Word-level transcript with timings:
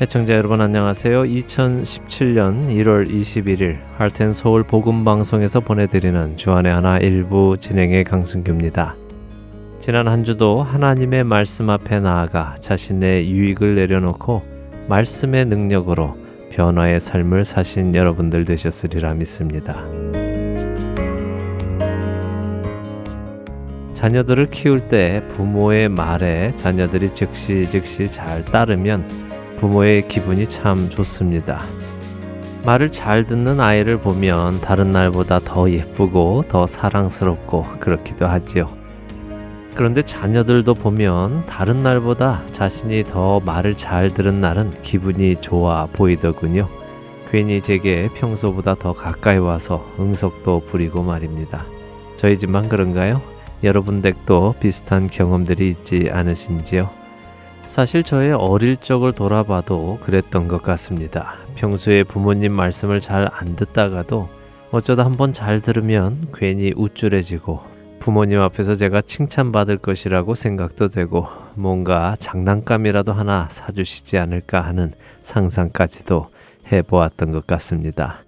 애청자 0.00 0.34
여러분 0.34 0.60
안녕하세요. 0.60 1.24
2017년 1.24 2.68
1월 2.68 3.10
21일 3.10 3.78
할텐 3.96 4.32
서울 4.32 4.62
복음 4.62 5.04
방송에서 5.04 5.58
보내드리는 5.58 6.36
주안의 6.36 6.72
하나 6.72 6.98
일부 6.98 7.56
진행의 7.58 8.04
강승규입니다. 8.04 8.94
지난 9.80 10.06
한 10.06 10.22
주도 10.22 10.62
하나님의 10.62 11.24
말씀 11.24 11.68
앞에 11.68 11.98
나아가 11.98 12.54
자신의 12.60 13.28
유익을 13.28 13.74
내려놓고 13.74 14.44
말씀의 14.86 15.46
능력으로 15.46 16.16
변화의 16.52 17.00
삶을 17.00 17.44
사신 17.44 17.92
여러분들 17.92 18.44
되셨으리라 18.44 19.14
믿습니다. 19.14 19.84
자녀들을 23.94 24.50
키울 24.50 24.86
때 24.86 25.24
부모의 25.26 25.88
말에 25.88 26.52
자녀들이 26.54 27.12
즉시 27.12 27.68
즉시 27.68 28.06
잘 28.06 28.44
따르면 28.44 29.27
부모의 29.58 30.06
기분이 30.06 30.48
참 30.48 30.88
좋습니다. 30.88 31.60
말을 32.64 32.90
잘 32.90 33.24
듣는 33.24 33.60
아이를 33.60 33.98
보면 33.98 34.60
다른 34.60 34.92
날보다 34.92 35.40
더 35.40 35.70
예쁘고 35.70 36.44
더 36.48 36.66
사랑스럽고 36.66 37.64
그렇기도 37.80 38.26
하지요. 38.26 38.68
그런데 39.74 40.02
자녀들도 40.02 40.74
보면 40.74 41.46
다른 41.46 41.82
날보다 41.82 42.44
자신이 42.52 43.04
더 43.04 43.40
말을 43.40 43.76
잘 43.76 44.10
들은 44.12 44.40
날은 44.40 44.82
기분이 44.82 45.36
좋아 45.36 45.86
보이더군요. 45.86 46.68
괜히 47.30 47.60
제게 47.60 48.08
평소보다 48.14 48.76
더 48.76 48.92
가까이 48.92 49.38
와서 49.38 49.84
응석도 49.98 50.64
부리고 50.66 51.02
말입니다. 51.02 51.64
저희 52.16 52.38
집만 52.38 52.68
그런가요? 52.68 53.20
여러분 53.64 54.02
댁도 54.02 54.54
비슷한 54.60 55.08
경험들이 55.08 55.68
있지 55.68 56.10
않으신지요? 56.12 56.97
사실 57.68 58.02
저의 58.02 58.32
어릴 58.32 58.78
적을 58.78 59.12
돌아봐도 59.12 59.98
그랬던 60.02 60.48
것 60.48 60.62
같습니다. 60.62 61.36
평소에 61.54 62.02
부모님 62.02 62.50
말씀을 62.52 63.00
잘 63.00 63.28
안 63.30 63.56
듣다가도 63.56 64.28
어쩌다 64.70 65.04
한번 65.04 65.32
잘 65.34 65.60
들으면 65.60 66.28
괜히 66.34 66.72
우쭐해지고 66.74 67.60
부모님 68.00 68.40
앞에서 68.40 68.74
제가 68.74 69.02
칭찬받을 69.02 69.76
것이라고 69.76 70.34
생각도 70.34 70.88
되고 70.88 71.26
뭔가 71.54 72.16
장난감이라도 72.18 73.12
하나 73.12 73.48
사주시지 73.50 74.16
않을까 74.16 74.62
하는 74.62 74.92
상상까지도 75.20 76.30
해보았던 76.72 77.32
것 77.32 77.46
같습니다. 77.46 78.22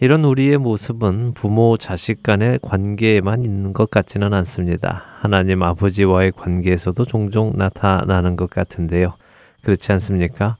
이런 0.00 0.24
우리의 0.24 0.58
모습은 0.58 1.34
부모 1.34 1.76
자식 1.76 2.22
간의 2.22 2.60
관계에만 2.62 3.44
있는 3.44 3.72
것 3.72 3.90
같지는 3.90 4.32
않습니다. 4.32 5.02
하나님 5.18 5.64
아버지와의 5.64 6.32
관계에서도 6.32 7.04
종종 7.04 7.52
나타나는 7.56 8.36
것 8.36 8.48
같은데요. 8.48 9.14
그렇지 9.62 9.90
않습니까? 9.90 10.56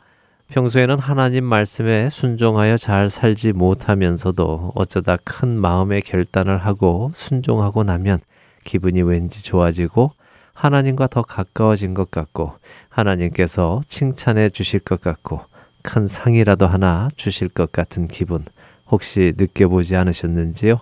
평소에는 0.48 0.98
하나님 0.98 1.44
말씀에 1.44 2.10
순종하여 2.10 2.76
잘 2.76 3.08
살지 3.08 3.52
못하면서도 3.52 4.72
어쩌다 4.74 5.16
큰 5.22 5.50
마음의 5.50 6.02
결단을 6.02 6.58
하고 6.58 7.12
순종하고 7.14 7.84
나면 7.84 8.18
기분이 8.64 9.02
왠지 9.02 9.44
좋아지고 9.44 10.10
하나님과 10.52 11.06
더 11.06 11.22
가까워진 11.22 11.94
것 11.94 12.10
같고 12.10 12.54
하나님께서 12.88 13.82
칭찬해 13.86 14.48
주실 14.48 14.80
것 14.80 15.00
같고 15.00 15.42
큰 15.82 16.08
상이라도 16.08 16.66
하나 16.66 17.08
주실 17.14 17.48
것 17.48 17.70
같은 17.70 18.08
기분. 18.08 18.44
혹시 18.90 19.34
느껴보지 19.36 19.96
않으셨는지요? 19.96 20.80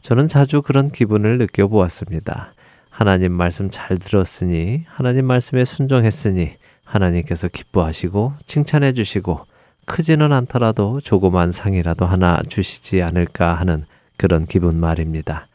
저는 0.00 0.28
자주 0.28 0.62
그런 0.62 0.88
기분을 0.88 1.38
느껴보았습니다. 1.38 2.54
하나님 2.88 3.32
말씀 3.32 3.70
잘 3.70 3.98
들었으니, 3.98 4.84
하나님 4.88 5.26
말씀에 5.26 5.64
순종했으니, 5.64 6.52
하나님께서 6.84 7.48
기뻐하시고, 7.48 8.34
칭찬해 8.46 8.92
주시고, 8.94 9.46
크지는 9.84 10.32
않더라도 10.32 11.00
조그만 11.00 11.50
상이라도 11.50 12.06
하나 12.06 12.40
주시지 12.48 13.02
않을까 13.02 13.54
하는 13.54 13.84
그런 14.16 14.46
기분 14.46 14.78
말입니다. 14.78 15.48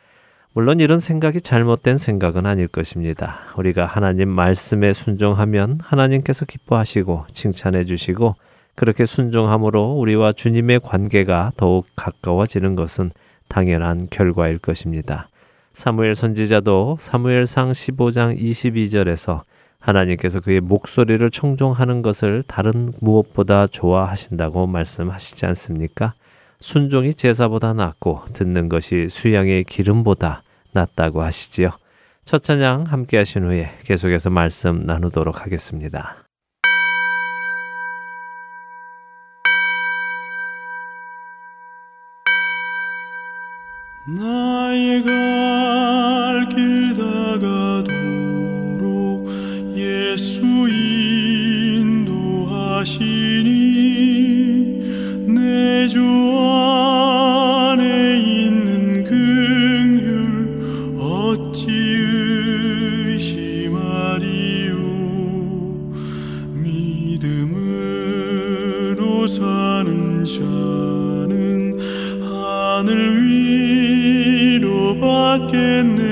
물론 0.53 0.79
이런 0.79 0.99
생각이 0.99 1.41
잘못된 1.41 1.97
생각은 1.97 2.45
아닐 2.45 2.67
것입니다. 2.67 3.39
우리가 3.57 3.85
하나님 3.85 4.29
말씀에 4.29 4.93
순종하면 4.93 5.79
하나님께서 5.83 6.45
기뻐하시고 6.45 7.25
칭찬해 7.31 7.83
주시고 7.83 8.35
그렇게 8.75 9.05
순종함으로 9.05 9.93
우리와 9.93 10.33
주님의 10.33 10.81
관계가 10.81 11.51
더욱 11.57 11.87
가까워지는 11.95 12.75
것은 12.75 13.11
당연한 13.47 14.07
결과일 14.09 14.59
것입니다. 14.59 15.29
사무엘 15.73 16.15
선지자도 16.15 16.97
사무엘상 16.99 17.71
15장 17.71 18.39
22절에서 18.39 19.41
하나님께서 19.79 20.39
그의 20.39 20.61
목소리를 20.61 21.29
청종하는 21.29 22.01
것을 22.01 22.43
다른 22.47 22.89
무엇보다 23.01 23.67
좋아하신다고 23.67 24.67
말씀하시지 24.67 25.45
않습니까? 25.45 26.13
순종이 26.59 27.13
제사보다 27.13 27.73
낫고 27.73 28.23
듣는 28.33 28.69
것이 28.69 29.07
수양의 29.09 29.65
기름보다 29.65 30.43
낫다고 30.71 31.21
하시지요. 31.21 31.71
첫 32.23 32.43
찬양 32.43 32.85
함께 32.87 33.17
하신 33.17 33.45
후에 33.45 33.77
계속해서 33.83 34.31
말씀 34.31 34.85
나누도록 34.85 35.43
하겠습니다. 35.43 36.24
나의 44.07 45.01
갈길 45.03 46.93
다가도록 46.93 47.89
예수 49.75 50.45
인도하시 51.79 53.34
받겠 75.55 76.04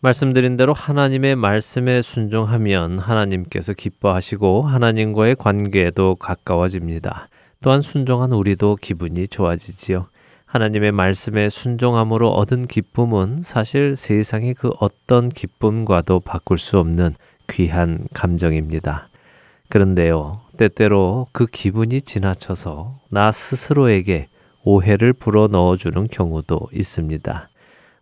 말씀드린 0.00 0.56
대로 0.56 0.74
하나님의 0.74 1.34
말씀에 1.34 2.02
순종하면 2.02 3.00
하나님께서 3.00 3.72
기뻐하시고 3.72 4.62
하나님과의 4.62 5.34
관계도 5.34 6.14
가까워집니다. 6.14 7.28
또한 7.60 7.82
순종한 7.82 8.30
우리도 8.30 8.76
기분이 8.80 9.26
좋아지지요. 9.26 10.06
하나님의 10.46 10.92
말씀에 10.92 11.48
순종함으로 11.48 12.28
얻은 12.28 12.68
기쁨은 12.68 13.42
사실 13.42 13.96
세상의 13.96 14.54
그 14.54 14.70
어떤 14.78 15.28
기쁨과도 15.30 16.20
바꿀 16.20 16.58
수 16.58 16.78
없는 16.78 17.16
귀한 17.50 18.04
감정입니다. 18.14 19.08
그런데요, 19.68 20.42
때때로 20.56 21.26
그 21.32 21.46
기분이 21.46 22.02
지나쳐서 22.02 23.00
나 23.10 23.32
스스로에게 23.32 24.28
오해를 24.62 25.12
불어 25.12 25.48
넣어주는 25.48 26.06
경우도 26.06 26.68
있습니다. 26.72 27.48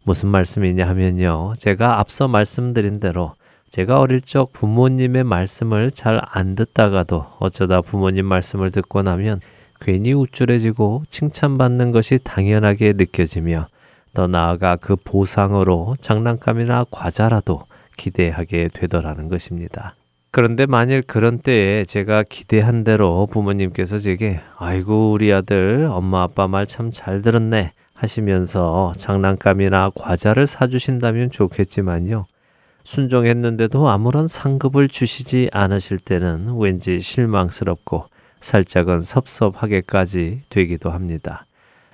무슨 0.06 0.28
말씀이냐 0.28 0.86
하면요. 0.88 1.54
제가 1.58 1.98
앞서 1.98 2.28
말씀드린 2.28 3.00
대로 3.00 3.34
제가 3.70 3.98
어릴 3.98 4.20
적 4.20 4.52
부모님의 4.52 5.24
말씀을 5.24 5.90
잘 5.90 6.20
안 6.30 6.54
듣다가도 6.54 7.26
어쩌다 7.40 7.80
부모님 7.80 8.24
말씀을 8.26 8.70
듣고 8.70 9.02
나면 9.02 9.40
괜히 9.80 10.12
우쭐해지고 10.14 11.02
칭찬받는 11.10 11.90
것이 11.90 12.20
당연하게 12.22 12.92
느껴지며 12.96 13.66
더 14.14 14.26
나아가 14.28 14.76
그 14.76 14.94
보상으로 14.94 15.96
장난감이나 16.00 16.86
과자라도 16.92 17.64
기대하게 17.96 18.68
되더라는 18.72 19.28
것입니다. 19.28 19.96
그런데 20.30 20.66
만일 20.66 21.02
그런 21.02 21.38
때에 21.40 21.84
제가 21.84 22.22
기대한 22.22 22.84
대로 22.84 23.26
부모님께서 23.26 23.98
제게 23.98 24.40
아이고 24.56 25.10
우리 25.10 25.32
아들 25.32 25.88
엄마 25.90 26.22
아빠 26.22 26.46
말 26.46 26.64
참 26.66 26.92
잘 26.92 27.22
들었네 27.22 27.72
하시면서 27.96 28.92
장난감이나 28.96 29.90
과자를 29.94 30.46
사주신다면 30.46 31.30
좋겠지만요. 31.30 32.26
순종했는데도 32.84 33.88
아무런 33.88 34.28
상급을 34.28 34.88
주시지 34.88 35.48
않으실 35.52 35.98
때는 35.98 36.56
왠지 36.56 37.00
실망스럽고 37.00 38.04
살짝은 38.40 39.00
섭섭하게까지 39.00 40.42
되기도 40.50 40.90
합니다. 40.90 41.46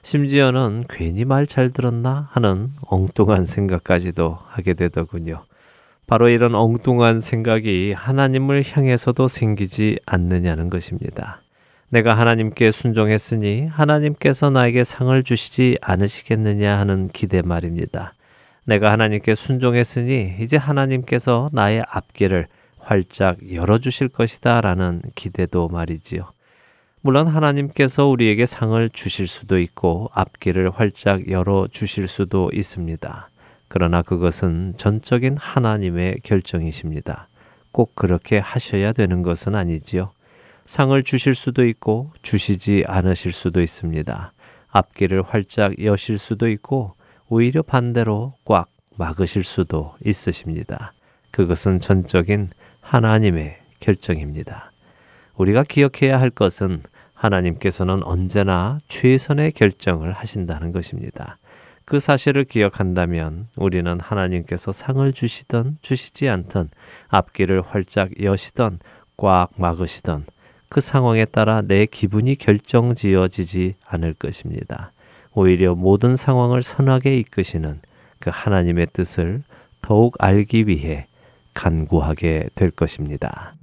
심지어는 0.03 0.85
괜히 0.91 1.25
말 1.25 1.47
잘 1.47 1.71
들었나 1.71 2.29
하는 2.33 2.73
엉뚱한 2.83 3.45
생각까지도 3.45 4.39
하게 4.49 4.75
되더군요. 4.75 5.45
바로 6.07 6.29
이런 6.29 6.55
엉뚱한 6.55 7.21
생각이 7.21 7.93
하나님을 7.93 8.65
향해서도 8.67 9.29
생기지 9.29 9.99
않느냐는 10.05 10.69
것입니다. 10.69 11.42
내가 11.93 12.15
하나님께 12.15 12.71
순종했으니 12.71 13.67
하나님께서 13.67 14.49
나에게 14.49 14.83
상을 14.83 15.23
주시지 15.23 15.77
않으시겠느냐 15.83 16.79
하는 16.79 17.09
기대 17.09 17.43
말입니다. 17.43 18.15
내가 18.65 18.91
하나님께 18.93 19.35
순종했으니 19.35 20.37
이제 20.41 20.57
하나님께서 20.57 21.51
나의 21.53 21.85
앞길을 21.87 22.47
활짝 22.79 23.37
열어주실 23.53 24.09
것이다 24.09 24.63
라는 24.63 25.03
기대도 25.15 25.69
말이지요. 25.69 26.33
물론 27.03 27.27
하나님께서 27.27 28.07
우리에게 28.07 28.47
상을 28.47 28.89
주실 28.89 29.27
수도 29.27 29.59
있고 29.59 30.09
앞길을 30.15 30.71
활짝 30.71 31.29
열어주실 31.29 32.09
수도 32.09 32.51
있습니다. 32.55 33.29
그러나 33.69 34.01
그것은 34.01 34.79
전적인 34.79 35.37
하나님의 35.37 36.21
결정이십니다. 36.23 37.29
꼭 37.71 37.95
그렇게 37.95 38.39
하셔야 38.39 38.95
되는 38.95 39.23
것은 39.23 39.55
아니지요. 39.55 40.13
상을 40.65 41.03
주실 41.03 41.35
수도 41.35 41.67
있고 41.67 42.13
주시지 42.23 42.85
않으실 42.87 43.33
수도 43.33 43.61
있습니다. 43.61 44.33
앞길을 44.71 45.23
활짝 45.23 45.83
여실 45.85 46.19
수도 46.19 46.49
있고 46.49 46.95
오히려 47.29 47.63
반대로 47.63 48.35
꽉 48.45 48.69
막으실 48.97 49.45
수도 49.45 49.95
있으십니다. 50.05 50.93
그것은 51.31 51.81
전적인 51.81 52.51
하나님의 52.81 53.59
결정입니다. 53.81 54.71
우리가 55.37 55.65
기억해야 55.65 56.21
할 56.21 56.31
것은 56.31 56.83
하나님께서는 57.15 58.03
언제나 58.03 58.79
최선의 58.89 59.53
결정을 59.53 60.13
하신다는 60.13 60.73
것입니다. 60.73 61.39
그 61.85 62.01
사실을 62.01 62.45
기억한다면 62.45 63.49
우리는 63.57 63.99
하나님께서 64.01 64.73
상을 64.73 65.13
주시던 65.13 65.79
주시지 65.83 66.29
않던 66.29 66.71
앞길을 67.09 67.63
활짝 67.63 68.23
여시던 68.23 68.79
꽉 69.17 69.51
막으시던 69.57 70.27
그 70.73 70.81
상황에 70.81 71.27
따라 71.27 71.61
내 71.61 71.85
기분이 71.85 72.35
결정지어지지 72.35 73.75
않을 73.85 74.15
것입니다. 74.15 74.93
오히려 75.35 75.75
모든 75.75 76.17
상황을 76.17 76.63
선하게 76.63 77.19
이끄시는 77.19 77.83
그 78.19 78.31
하나님의 78.33 78.87
뜻을 78.95 79.43
더욱 79.83 80.15
알기 80.19 80.69
위해 80.69 81.09
간구하게 81.53 82.49
될 82.55 82.71
것입니다. 82.71 83.55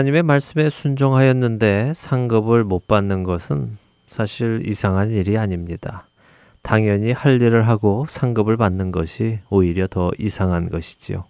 하나님의 0.00 0.22
말씀에 0.22 0.70
순종하였는데 0.70 1.92
상급을 1.94 2.64
못 2.64 2.86
받는 2.86 3.22
것은 3.22 3.76
사실 4.06 4.62
이상한 4.64 5.10
일이 5.10 5.36
아닙니다. 5.36 6.06
당연히 6.62 7.12
할 7.12 7.42
일을 7.42 7.68
하고 7.68 8.06
상급을 8.08 8.56
받는 8.56 8.92
것이 8.92 9.40
오히려 9.50 9.86
더 9.86 10.10
이상한 10.18 10.70
것이지요. 10.70 11.24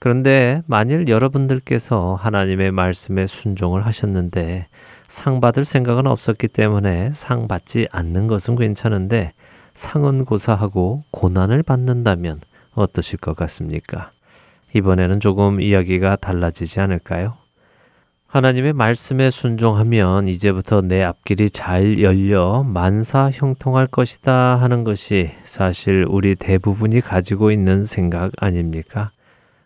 그런데 0.00 0.62
만일 0.66 1.06
여러분들께서 1.06 2.16
하나님의 2.16 2.72
말씀에 2.72 3.28
순종을 3.28 3.86
하셨는데 3.86 4.66
상 5.06 5.40
받을 5.40 5.64
생각은 5.64 6.08
없었기 6.08 6.48
때문에 6.48 7.12
상 7.12 7.46
받지 7.46 7.86
않는 7.92 8.26
것은 8.26 8.56
괜찮은데 8.56 9.32
상은 9.74 10.24
고사하고 10.24 11.04
고난을 11.12 11.62
받는다면 11.62 12.40
어떠실 12.74 13.20
것 13.20 13.36
같습니까? 13.36 14.10
이번에는 14.74 15.20
조금 15.20 15.60
이야기가 15.60 16.16
달라지지 16.16 16.80
않을까요? 16.80 17.41
하나님의 18.32 18.72
말씀에 18.72 19.28
순종하면 19.28 20.26
이제부터 20.26 20.80
내 20.80 21.02
앞길이 21.02 21.50
잘 21.50 22.00
열려 22.00 22.62
만사 22.62 23.30
형통할 23.30 23.86
것이다 23.86 24.56
하는 24.56 24.84
것이 24.84 25.32
사실 25.44 26.06
우리 26.08 26.34
대부분이 26.34 27.02
가지고 27.02 27.50
있는 27.50 27.84
생각 27.84 28.32
아닙니까? 28.38 29.10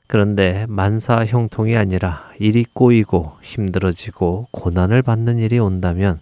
그런데 0.09 0.67
만사 0.69 1.25
형통이 1.25 1.77
아니라 1.77 2.29
일이 2.41 2.65
꼬이고 2.65 3.35
힘들어지고 3.41 4.49
고난을 4.51 5.03
받는 5.03 5.39
일이 5.39 5.61
온다면 5.61 6.19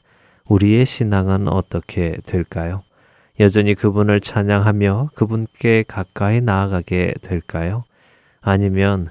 우리의 0.47 0.85
신앙은 0.85 1.49
어떻게 1.49 2.15
될까요? 2.27 2.83
여전히 3.41 3.75
그분을 3.75 4.21
찬양하며 4.21 5.13
그분께 5.15 5.87
가까이 5.89 6.43
나아가게 6.43 7.15
될까요? 7.23 7.85
아니면 8.43 9.09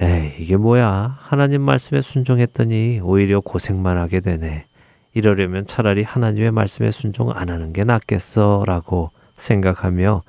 에이, 0.00 0.34
이게 0.38 0.56
뭐야. 0.56 1.16
하나님 1.18 1.62
말씀에 1.62 2.02
순종했더니 2.02 3.00
오히려 3.02 3.40
고생만 3.40 3.96
하게 3.96 4.20
되네. 4.20 4.66
이러려면 5.14 5.66
차라리 5.66 6.02
하나님의 6.02 6.50
말씀에 6.50 6.90
순종 6.90 7.30
안 7.30 7.48
하는 7.48 7.72
게 7.72 7.84
낫겠어. 7.84 8.64
라고 8.66 9.10
생각하며 9.36 10.22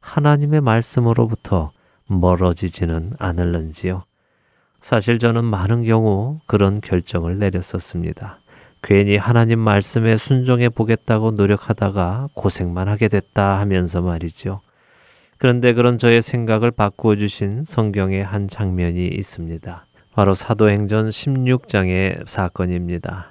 하나님의 0.00 0.60
말씀으로부터 0.60 1.72
멀어지지는 2.06 3.14
않을는지요. 3.18 4.04
사실 4.80 5.18
저는 5.18 5.44
많은 5.44 5.84
경우 5.84 6.38
그런 6.46 6.80
결정을 6.80 7.38
내렸었습니다. 7.38 8.38
괜히 8.82 9.16
하나님 9.16 9.58
말씀에 9.58 10.16
순종해 10.16 10.68
보겠다고 10.68 11.32
노력하다가 11.32 12.28
고생만 12.34 12.86
하게 12.86 13.08
됐다 13.08 13.58
하면서 13.58 14.00
말이죠. 14.00 14.60
그런데 15.38 15.72
그런 15.72 15.98
저의 15.98 16.20
생각을 16.20 16.72
바꾸어 16.72 17.14
주신 17.14 17.62
성경의 17.64 18.24
한 18.24 18.48
장면이 18.48 19.06
있습니다. 19.06 19.86
바로 20.12 20.34
사도행전 20.34 21.08
16장의 21.08 22.26
사건입니다. 22.26 23.30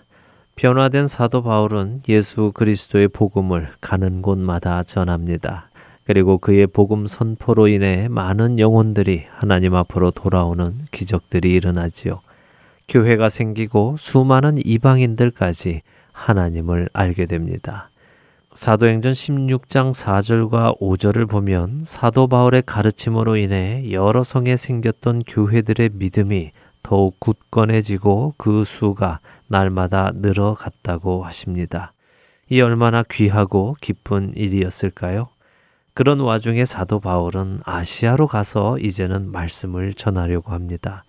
변화된 0.55 1.07
사도 1.07 1.43
바울은 1.43 2.01
예수 2.07 2.51
그리스도의 2.53 3.09
복음을 3.09 3.67
가는 3.81 4.21
곳마다 4.21 4.83
전합니다. 4.83 5.69
그리고 6.05 6.37
그의 6.37 6.65
복음 6.67 7.05
선포로 7.05 7.67
인해 7.67 8.07
많은 8.07 8.57
영혼들이 8.57 9.25
하나님 9.29 9.75
앞으로 9.75 10.11
돌아오는 10.11 10.75
기적들이 10.91 11.51
일어나지요. 11.53 12.21
교회가 12.87 13.27
생기고 13.27 13.97
수많은 13.99 14.55
이방인들까지 14.63 15.81
하나님을 16.13 16.87
알게 16.93 17.25
됩니다. 17.25 17.89
사도행전 18.57 19.13
16장 19.13 19.93
4절과 19.93 20.79
5절을 20.79 21.29
보면 21.29 21.81
사도 21.85 22.27
바울의 22.27 22.63
가르침으로 22.65 23.35
인해 23.35 23.91
여러 23.91 24.23
성에 24.23 24.57
생겼던 24.57 25.21
교회들의 25.27 25.91
믿음이 25.93 26.53
더욱 26.81 27.19
굳건해지고 27.19 28.33
그 28.35 28.65
수가 28.65 29.19
날마다 29.45 30.11
늘어갔다고 30.15 31.23
하십니다. 31.23 31.93
이 32.49 32.59
얼마나 32.59 33.03
귀하고 33.03 33.75
기쁜 33.79 34.33
일이었을까요? 34.35 35.27
그런 35.93 36.19
와중에 36.19 36.65
사도 36.65 36.99
바울은 36.99 37.59
아시아로 37.63 38.25
가서 38.25 38.79
이제는 38.79 39.31
말씀을 39.31 39.93
전하려고 39.93 40.51
합니다. 40.51 41.03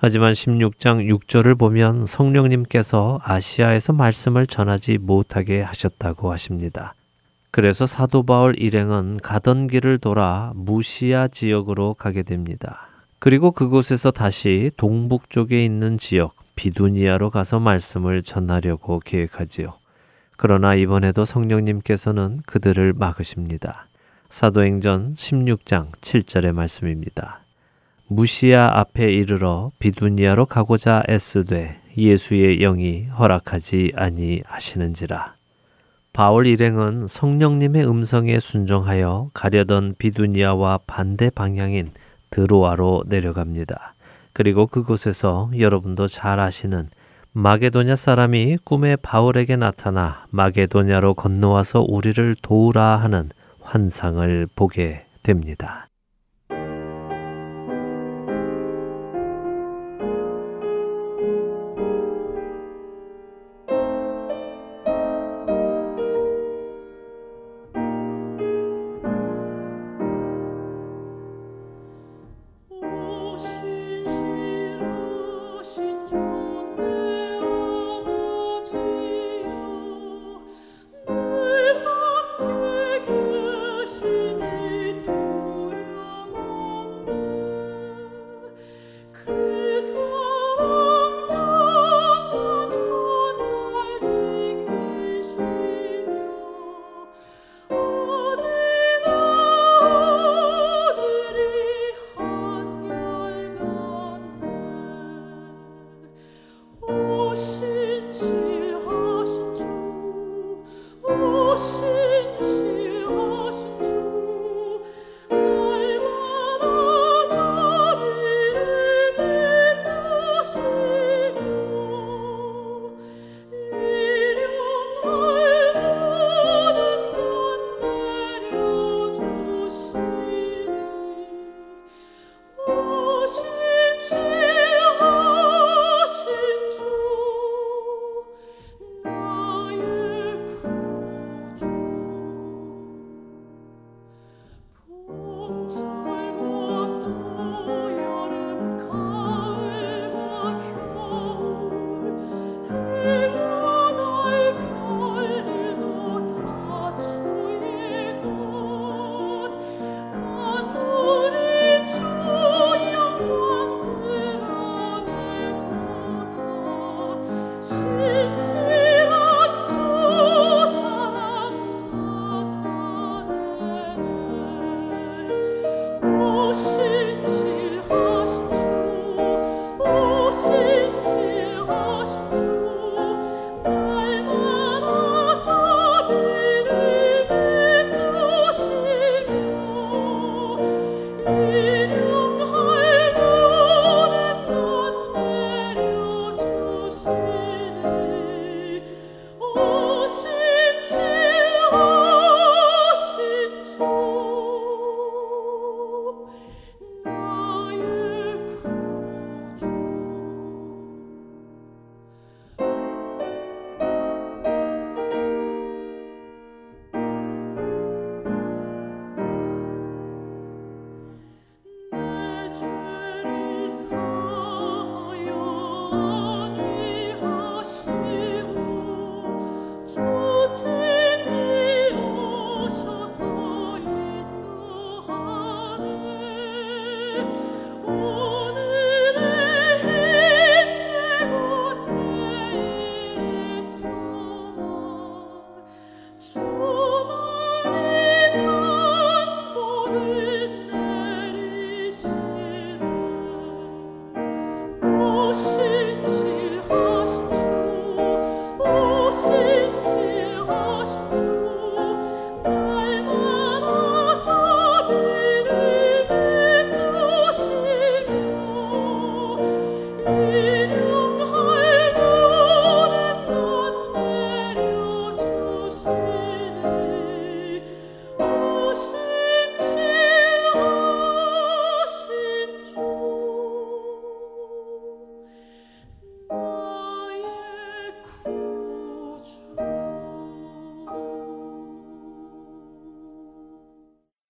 하지만 0.00 0.32
16장 0.32 1.12
6절을 1.12 1.58
보면 1.58 2.06
성령님께서 2.06 3.18
아시아에서 3.24 3.92
말씀을 3.92 4.46
전하지 4.46 4.98
못하게 4.98 5.60
하셨다고 5.60 6.30
하십니다. 6.30 6.94
그래서 7.50 7.88
사도 7.88 8.22
바울 8.22 8.56
일행은 8.56 9.18
가던 9.20 9.66
길을 9.66 9.98
돌아 9.98 10.52
무시아 10.54 11.26
지역으로 11.26 11.94
가게 11.94 12.22
됩니다. 12.22 12.86
그리고 13.18 13.50
그곳에서 13.50 14.12
다시 14.12 14.70
동북 14.76 15.30
쪽에 15.30 15.64
있는 15.64 15.98
지역 15.98 16.36
비두니아로 16.54 17.30
가서 17.30 17.58
말씀을 17.58 18.22
전하려고 18.22 19.00
계획하지요. 19.00 19.74
그러나 20.36 20.76
이번에도 20.76 21.24
성령님께서는 21.24 22.42
그들을 22.46 22.92
막으십니다. 22.92 23.88
사도행전 24.28 25.14
16장 25.14 25.90
7절의 26.00 26.52
말씀입니다. 26.52 27.40
무시아 28.10 28.70
앞에 28.72 29.12
이르러 29.12 29.70
비두니아로 29.78 30.46
가고자 30.46 31.02
애쓰되 31.10 31.78
예수의 31.94 32.58
영이 32.60 33.04
허락하지 33.04 33.92
아니하시는지라. 33.94 35.34
바울 36.14 36.46
일행은 36.46 37.06
성령님의 37.06 37.86
음성에 37.86 38.40
순종하여 38.40 39.30
가려던 39.34 39.96
비두니아와 39.98 40.80
반대 40.86 41.28
방향인 41.28 41.90
드로아로 42.30 43.04
내려갑니다. 43.06 43.94
그리고 44.32 44.66
그곳에서 44.66 45.50
여러분도 45.56 46.08
잘 46.08 46.40
아시는 46.40 46.88
마게도냐 47.32 47.94
사람이 47.94 48.58
꿈에 48.64 48.96
바울에게 48.96 49.56
나타나 49.56 50.24
마게도냐로 50.30 51.12
건너와서 51.12 51.84
우리를 51.86 52.36
도우라 52.40 52.96
하는 52.96 53.28
환상을 53.60 54.48
보게 54.56 55.04
됩니다. 55.22 55.87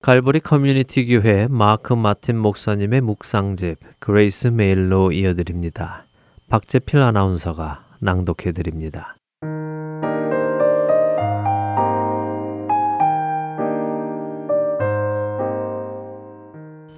갈보리 0.08 0.40
커뮤니티 0.40 1.04
교회 1.04 1.46
마크 1.50 1.92
마틴 1.92 2.38
목사님의 2.38 3.02
묵상집 3.02 3.76
그레이스 3.98 4.46
메일로 4.46 5.12
이어드립니다. 5.12 6.06
박재필 6.48 6.98
아나운서가 7.02 7.84
낭독해 7.98 8.52
드립니다. 8.52 9.16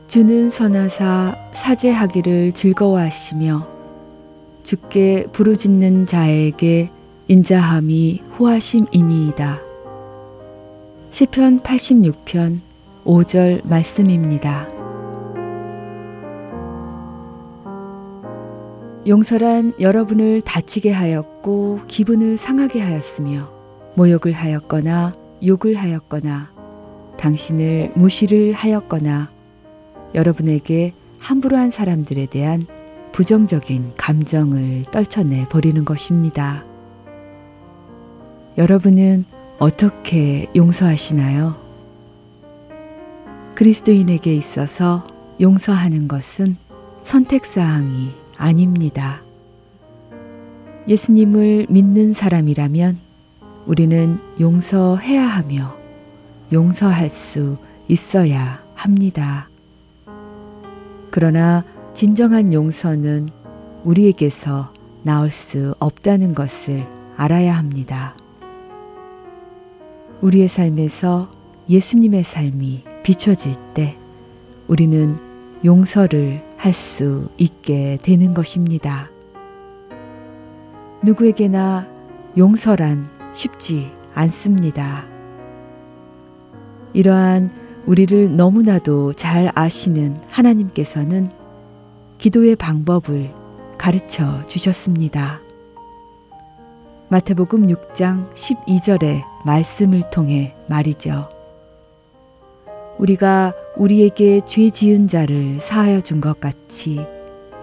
주는 0.06 0.48
선하사 0.48 1.34
사죄하기를 1.52 2.52
즐거워하시며 2.52 3.66
주께 4.62 5.26
부르짖는 5.32 6.06
자에게 6.06 6.90
인자함이 7.26 8.22
후하심이니이다. 8.34 9.58
시편 11.10 11.62
86편 11.62 12.69
5절 13.10 13.66
말씀입니다. 13.66 14.68
용서란 19.04 19.72
여러분을 19.80 20.42
다치게 20.42 20.92
하였고 20.92 21.80
기분을 21.88 22.36
상하게 22.36 22.80
하였으며 22.80 23.50
모욕을 23.96 24.30
하였거나 24.30 25.14
욕을 25.44 25.74
하였거나 25.74 26.52
당신을 27.18 27.94
무시를 27.96 28.52
하였거나 28.52 29.28
여러분에게 30.14 30.94
함부로 31.18 31.56
한 31.56 31.70
사람들에 31.70 32.26
대한 32.26 32.68
부정적인 33.10 33.94
감정을 33.96 34.84
떨쳐내 34.92 35.48
버리는 35.48 35.84
것입니다. 35.84 36.64
여러분은 38.56 39.24
어떻게 39.58 40.48
용서하시나요? 40.54 41.69
그리스도인에게 43.54 44.34
있어서 44.34 45.06
용서하는 45.40 46.08
것은 46.08 46.56
선택사항이 47.02 48.10
아닙니다. 48.36 49.22
예수님을 50.88 51.66
믿는 51.68 52.12
사람이라면 52.12 52.98
우리는 53.66 54.18
용서해야 54.40 55.26
하며 55.26 55.76
용서할 56.52 57.10
수 57.10 57.58
있어야 57.88 58.62
합니다. 58.74 59.48
그러나 61.10 61.64
진정한 61.92 62.52
용서는 62.52 63.28
우리에게서 63.84 64.72
나올 65.02 65.30
수 65.30 65.74
없다는 65.78 66.34
것을 66.34 66.86
알아야 67.16 67.56
합니다. 67.56 68.16
우리의 70.20 70.48
삶에서 70.48 71.30
예수님의 71.68 72.24
삶이 72.24 72.89
비춰질 73.10 73.56
때 73.74 73.98
우리는 74.68 75.18
용서를 75.64 76.44
할 76.56 76.72
수 76.72 77.28
있게 77.38 77.98
되는 78.00 78.34
것입니다. 78.34 79.10
누구에게나 81.02 81.88
용서란 82.38 83.08
쉽지 83.32 83.90
않습니다. 84.14 85.06
이러한 86.92 87.50
우리를 87.86 88.36
너무나도 88.36 89.14
잘 89.14 89.50
아시는 89.56 90.20
하나님께서는 90.28 91.32
기도의 92.18 92.54
방법을 92.54 93.34
가르쳐 93.76 94.46
주셨습니다. 94.46 95.40
마태복음 97.08 97.66
6장 97.66 98.32
12절의 98.34 99.22
말씀을 99.44 100.08
통해 100.10 100.54
말이죠. 100.68 101.39
우리가 103.00 103.54
우리에게 103.78 104.42
죄 104.44 104.68
지은 104.68 105.06
자를 105.06 105.58
사하여 105.60 106.02
준 106.02 106.20
것 106.20 106.38
같이 106.38 107.00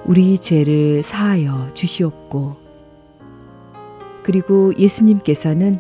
우리 0.06 0.38
죄를 0.38 1.04
사하여 1.04 1.74
주시옵고 1.76 2.56
그리고 4.24 4.74
예수님께서는 4.78 5.80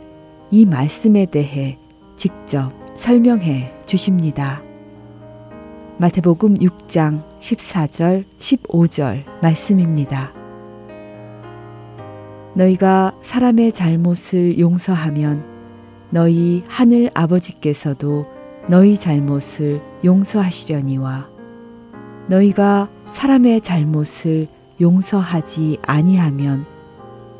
이 0.51 0.65
말씀에 0.65 1.25
대해 1.25 1.79
직접 2.15 2.71
설명해 2.95 3.73
주십니다. 3.87 4.61
마태복음 5.97 6.59
6장 6.59 7.23
14절 7.39 8.25
15절 8.37 9.23
말씀입니다. 9.41 10.33
너희가 12.53 13.17
사람의 13.23 13.71
잘못을 13.71 14.59
용서하면 14.59 15.43
너희 16.11 16.63
하늘 16.67 17.09
아버지께서도 17.15 18.36
너희 18.69 18.97
잘못을 18.97 19.81
용서하시려니와 20.03 21.29
너희가 22.27 22.89
사람의 23.11 23.61
잘못을 23.61 24.47
용서하지 24.81 25.79
아니하면 25.81 26.65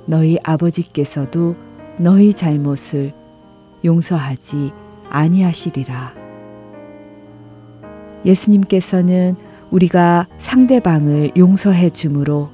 너희 0.06 0.38
아버지께서도 0.42 1.56
너희 1.98 2.34
잘못을 2.34 3.14
용서하지 3.84 4.72
아니하시리라. 5.10 6.14
예수님께서는 8.26 9.36
우리가 9.70 10.28
상대방을 10.40 11.32
용서해 11.36 11.90
주므로 11.90 12.52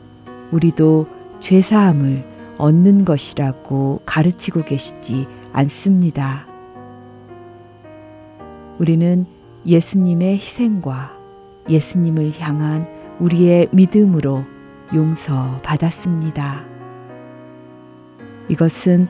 우리도 0.51 1.07
죄사함을 1.39 2.25
얻는 2.57 3.05
것이라고 3.05 4.01
가르치고 4.05 4.63
계시지 4.63 5.27
않습니다. 5.51 6.52
우리는 8.79 9.25
예수님의 9.65 10.35
희생과 10.37 11.13
예수님을 11.69 12.33
향한 12.39 12.87
우리의 13.19 13.69
믿음으로 13.71 14.43
용서받았습니다. 14.93 16.65
이것은 18.49 19.07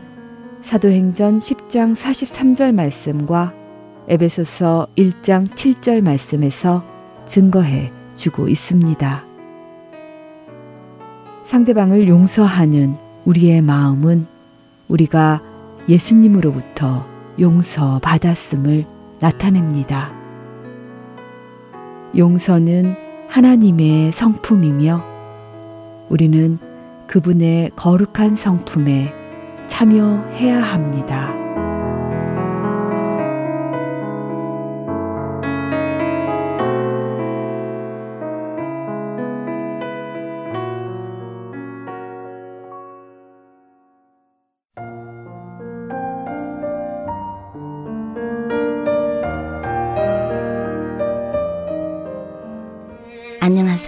사도행전 0.62 1.39
10장 1.39 1.95
43절 1.95 2.73
말씀과 2.73 3.54
에베소서 4.08 4.88
1장 4.95 5.49
7절 5.49 6.02
말씀에서 6.02 6.84
증거해 7.26 7.91
주고 8.15 8.47
있습니다. 8.47 9.26
상대방을 11.45 12.08
용서하는 12.08 12.95
우리의 13.26 13.62
마음은 13.62 14.28
우리가 14.88 15.41
예수님으로부터 15.89 17.06
용서받았음을 17.39 18.92
나타냅니다. 19.23 20.12
용서는 22.17 22.93
하나님의 23.29 24.12
성품이며 24.12 25.01
우리는 26.09 26.59
그분의 27.07 27.71
거룩한 27.77 28.36
성품에 28.36 29.13
참여해야 29.67 30.62
합니다. 30.62 31.42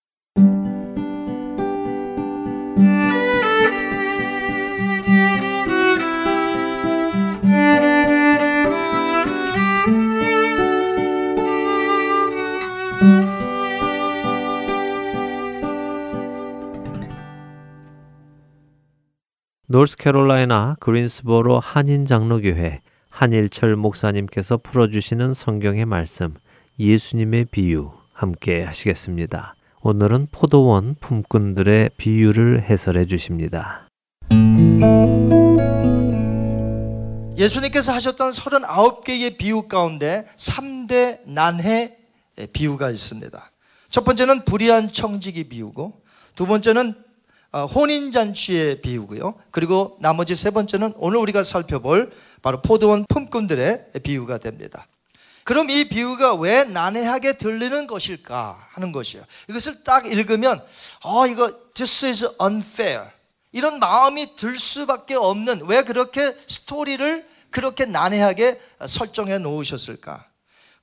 노스캐롤라이나 19.67 20.78
그린스보로 20.80 21.60
한인 21.60 22.06
장로교회 22.06 22.80
한일철 23.10 23.76
목사님께서 23.76 24.58
풀어주시는 24.58 25.34
성경의 25.34 25.86
말씀 25.86 26.34
예수님의 26.78 27.46
비유 27.46 27.92
함께 28.12 28.64
하시겠습니다. 28.64 29.56
오늘은 29.82 30.28
포도원 30.32 30.96
품꾼들의 31.00 31.92
비유를 31.96 32.64
해설해 32.64 33.06
주십니다. 33.06 33.88
예수님께서 37.38 37.94
하셨던 37.94 38.32
39개의 38.32 39.38
비유 39.38 39.70
가운데 39.70 40.28
3대 40.36 41.20
난해 41.28 41.96
비유가 42.52 42.90
있습니다. 42.90 43.52
첫 43.90 44.04
번째는 44.04 44.44
불의한 44.44 44.92
청지기 44.92 45.46
비유고 45.46 46.02
두 46.36 46.46
번째는 46.46 46.94
어, 47.54 47.66
혼인잔치의 47.68 48.82
비유고요. 48.82 49.36
그리고 49.52 49.98
나머지 50.02 50.36
세 50.36 50.52
번째는 50.52 50.94
오늘 50.98 51.20
우리가 51.20 51.42
살펴볼 51.42 52.12
바로 52.42 52.62
포도원 52.62 53.06
품꾼들의 53.08 53.92
비유가 54.04 54.40
됩니다. 54.40 54.88
그럼 55.45 55.69
이 55.69 55.86
비유가 55.86 56.34
왜 56.34 56.63
난해하게 56.63 57.34
들리는 57.34 57.86
것일까 57.86 58.67
하는 58.71 58.91
것이에요. 58.91 59.23
이것을 59.47 59.84
딱 59.84 60.08
읽으면 60.08 60.62
어 61.03 61.27
이거 61.27 61.53
this 61.75 62.05
is 62.05 62.27
unfair 62.41 63.12
이런 63.51 63.79
마음이 63.79 64.36
들 64.36 64.58
수밖에 64.58 65.13
없는 65.13 65.67
왜 65.67 65.84
그렇게 65.84 66.36
스토리를 66.47 67.25
그렇게 67.51 67.86
난해하게 67.86 68.60
설정해 68.88 69.38
놓으셨을까? 69.38 70.25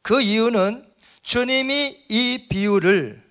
그 0.00 0.20
이유는 0.20 0.86
주님이 1.24 2.04
이 2.08 2.46
비유를 2.48 3.21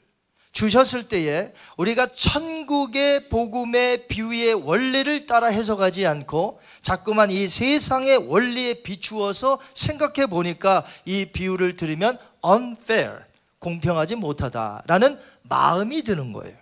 주셨을 0.52 1.08
때에 1.08 1.54
우리가 1.78 2.08
천국의 2.08 3.30
복음의 3.30 4.08
비유의 4.08 4.54
원리를 4.56 5.26
따라 5.26 5.48
해석하지 5.48 6.06
않고 6.06 6.60
자꾸만 6.82 7.32
이 7.32 7.48
세상의 7.48 8.28
원리에 8.28 8.82
비추어서 8.82 9.60
생각해 9.74 10.28
보니까 10.28 10.86
이 11.06 11.26
비유를 11.26 11.78
들으면 11.78 12.18
unfair, 12.46 13.24
공평하지 13.60 14.16
못하다라는 14.16 15.18
마음이 15.44 16.04
드는 16.04 16.34
거예요. 16.34 16.56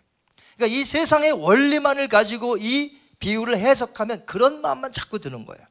그러니까 0.56 0.78
이 0.78 0.84
세상의 0.84 1.32
원리만을 1.32 2.10
가지고 2.10 2.58
이 2.58 2.96
비유를 3.20 3.58
해석하면 3.58 4.26
그런 4.26 4.62
마음만 4.62 4.92
자꾸 4.92 5.20
드는 5.20 5.46
거예요. 5.46 5.66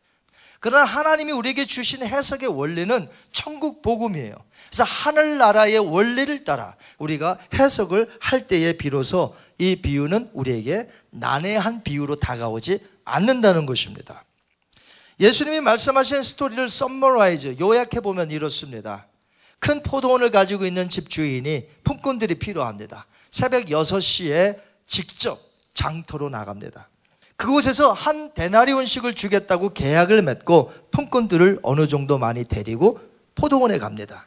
그러나 0.61 0.85
하나님이 0.85 1.33
우리에게 1.33 1.67
주신 1.67 2.03
해석의 2.03 2.49
원리는 2.49 3.09
천국 3.33 3.83
복음이에요. 3.83 4.35
그래서 4.69 4.85
하늘나라의 4.85 5.79
원리를 5.79 6.45
따라 6.45 6.75
우리가 6.99 7.39
해석을 7.55 8.09
할 8.21 8.47
때에 8.47 8.75
비로소 8.75 9.35
이 9.59 9.77
비유는 9.77 10.31
우리에게 10.33 10.89
난해한 11.11 11.83
비유로 11.85 12.17
다가오지 12.17 12.81
않는다는 13.05 13.67
것입니다. 13.67 14.25
예수님이 15.21 15.61
말씀하신 15.61 16.23
스토리를 16.23 16.69
summarize 16.69 17.57
요약해 17.61 18.01
보면 18.01 18.31
이렇습니다. 18.31 19.07
큰 19.59 19.83
포도원을 19.83 20.31
가지고 20.31 20.65
있는 20.65 20.89
집주인이 20.89 21.67
품꾼들이 21.83 22.37
필요합니다. 22.37 23.07
새벽 23.31 23.65
6시에 23.67 24.61
직접 24.87 25.41
장터로 25.75 26.29
나갑니다. 26.29 26.89
그곳에서 27.39 27.93
한 27.93 28.35
데나리온씩을 28.35 29.15
주겠다고 29.15 29.73
계약을 29.73 30.23
맺고 30.23 30.73
품꾼들을 30.91 31.61
어느 31.63 31.87
정도 31.87 32.19
많이 32.19 32.45
데리고 32.45 32.99
포도원에 33.37 33.79
갑니다. 33.79 34.27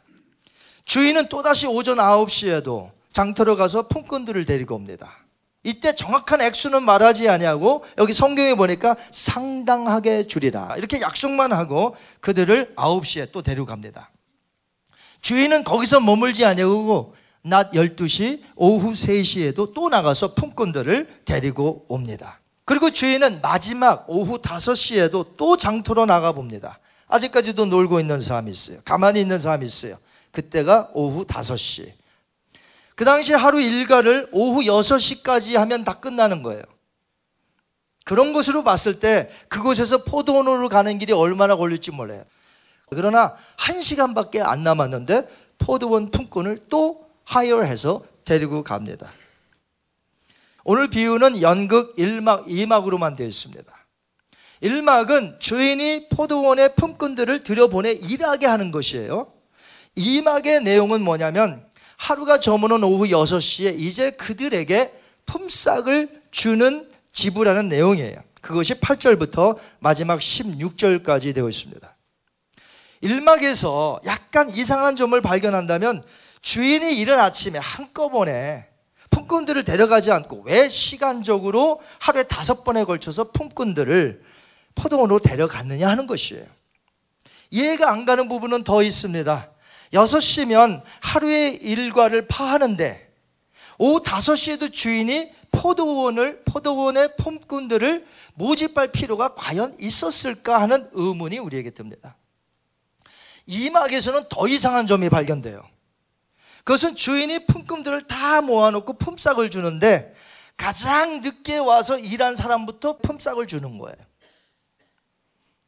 주인은 0.86 1.28
또다시 1.28 1.66
오전 1.66 1.98
9시에도 1.98 2.90
장터로 3.12 3.56
가서 3.56 3.86
품꾼들을 3.88 4.46
데리고 4.46 4.74
옵니다. 4.74 5.18
이때 5.62 5.94
정확한 5.94 6.40
액수는 6.40 6.82
말하지 6.84 7.28
아니하고 7.28 7.84
여기 7.98 8.14
성경에 8.14 8.54
보니까 8.54 8.96
상당하게 9.10 10.26
줄이라 10.26 10.76
이렇게 10.78 11.02
약속만 11.02 11.52
하고 11.52 11.94
그들을 12.20 12.74
9시에 12.76 13.30
또 13.30 13.42
데려갑니다. 13.42 14.10
주인은 15.20 15.64
거기서 15.64 16.00
머물지 16.00 16.46
아니하고 16.46 17.14
낮 17.42 17.72
12시, 17.72 18.40
오후 18.56 18.92
3시에도 18.92 19.74
또 19.74 19.90
나가서 19.90 20.34
품꾼들을 20.34 21.24
데리고 21.26 21.84
옵니다. 21.88 22.41
그리고 22.64 22.90
주인은 22.90 23.40
마지막 23.40 24.04
오후 24.08 24.38
5시에도 24.38 25.36
또 25.36 25.56
장터로 25.56 26.06
나가 26.06 26.32
봅니다. 26.32 26.78
아직까지도 27.08 27.66
놀고 27.66 28.00
있는 28.00 28.20
사람이 28.20 28.50
있어요. 28.50 28.78
가만히 28.84 29.20
있는 29.20 29.38
사람이 29.38 29.66
있어요. 29.66 29.96
그때가 30.30 30.90
오후 30.94 31.24
5시. 31.26 31.92
그 32.94 33.04
당시 33.04 33.32
하루 33.32 33.60
일과를 33.60 34.28
오후 34.32 34.62
6시까지 34.62 35.56
하면 35.56 35.84
다 35.84 35.94
끝나는 35.94 36.42
거예요. 36.42 36.62
그런 38.04 38.32
것으로 38.32 38.64
봤을 38.64 38.98
때 38.98 39.30
그곳에서 39.48 40.04
포도원으로 40.04 40.68
가는 40.68 40.98
길이 40.98 41.12
얼마나 41.12 41.56
걸릴지 41.56 41.90
몰라요. 41.92 42.24
그러나 42.90 43.34
한 43.56 43.80
시간밖에 43.80 44.40
안 44.40 44.62
남았는데 44.62 45.28
포도원 45.58 46.10
품꾼을 46.10 46.66
또 46.68 47.06
하이어해서 47.24 48.02
데리고 48.24 48.62
갑니다. 48.62 49.08
오늘 50.64 50.88
비유는 50.88 51.42
연극 51.42 51.96
1막, 51.96 52.46
2막으로만 52.46 53.16
되어 53.16 53.26
있습니다. 53.26 53.72
1막은 54.62 55.40
주인이 55.40 56.08
포도원의 56.10 56.76
품꾼들을 56.76 57.42
들여보내 57.42 57.92
일하게 57.92 58.46
하는 58.46 58.70
것이에요. 58.70 59.32
2막의 59.96 60.62
내용은 60.62 61.02
뭐냐면 61.02 61.66
하루가 61.96 62.38
저무는 62.38 62.82
오후 62.84 63.04
6시에 63.06 63.78
이제 63.78 64.10
그들에게 64.12 64.92
품삯을 65.26 66.22
주는 66.30 66.88
지불하는 67.12 67.68
내용이에요. 67.68 68.16
그것이 68.40 68.74
8절부터 68.74 69.56
마지막 69.80 70.18
16절까지 70.18 71.34
되어 71.34 71.48
있습니다. 71.48 71.96
1막에서 73.02 74.04
약간 74.06 74.48
이상한 74.50 74.96
점을 74.96 75.20
발견한다면 75.20 76.02
주인이 76.40 76.98
이른 76.98 77.18
아침에 77.18 77.58
한꺼번에 77.58 78.71
품꾼들을 79.12 79.64
데려가지 79.64 80.10
않고 80.10 80.42
왜 80.44 80.68
시간적으로 80.68 81.80
하루에 82.00 82.24
다섯 82.24 82.64
번에 82.64 82.84
걸쳐서 82.84 83.30
품꾼들을 83.30 84.22
포도원으로 84.74 85.20
데려갔느냐 85.20 85.88
하는 85.88 86.06
것이에요. 86.06 86.44
이해가 87.50 87.90
안 87.90 88.06
가는 88.06 88.26
부분은 88.28 88.64
더 88.64 88.82
있습니다. 88.82 89.50
6시면 89.92 90.82
하루의 91.00 91.56
일과를 91.56 92.26
파하는데 92.26 93.12
오후 93.78 94.02
5시에도 94.02 94.72
주인이 94.72 95.30
포도원을 95.50 96.42
포도원의 96.44 97.16
품꾼들을 97.16 98.04
모집할 98.34 98.90
필요가 98.90 99.34
과연 99.34 99.76
있었을까 99.78 100.60
하는 100.62 100.88
의문이 100.92 101.38
우리에게 101.38 101.70
듭니다. 101.70 102.16
이 103.44 103.68
막에서는 103.68 104.28
더 104.30 104.48
이상한 104.48 104.86
점이 104.86 105.10
발견돼요. 105.10 105.71
그것은 106.64 106.94
주인이 106.94 107.46
품꾼들을 107.46 108.06
다 108.06 108.40
모아놓고 108.40 108.94
품삯을 108.94 109.50
주는데 109.50 110.14
가장 110.56 111.20
늦게 111.20 111.58
와서 111.58 111.98
일한 111.98 112.36
사람부터 112.36 112.98
품삯을 112.98 113.46
주는 113.46 113.78
거예요. 113.78 113.96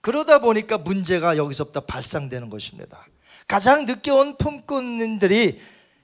그러다 0.01 0.39
보니까 0.39 0.79
문제가 0.79 1.37
여기서부터 1.37 1.81
발생되는 1.81 2.51
것입니다. 2.51 3.07
가장 3.49 3.87
늦게 3.87 4.11
온 4.11 4.37
품꾼들이 4.37 5.61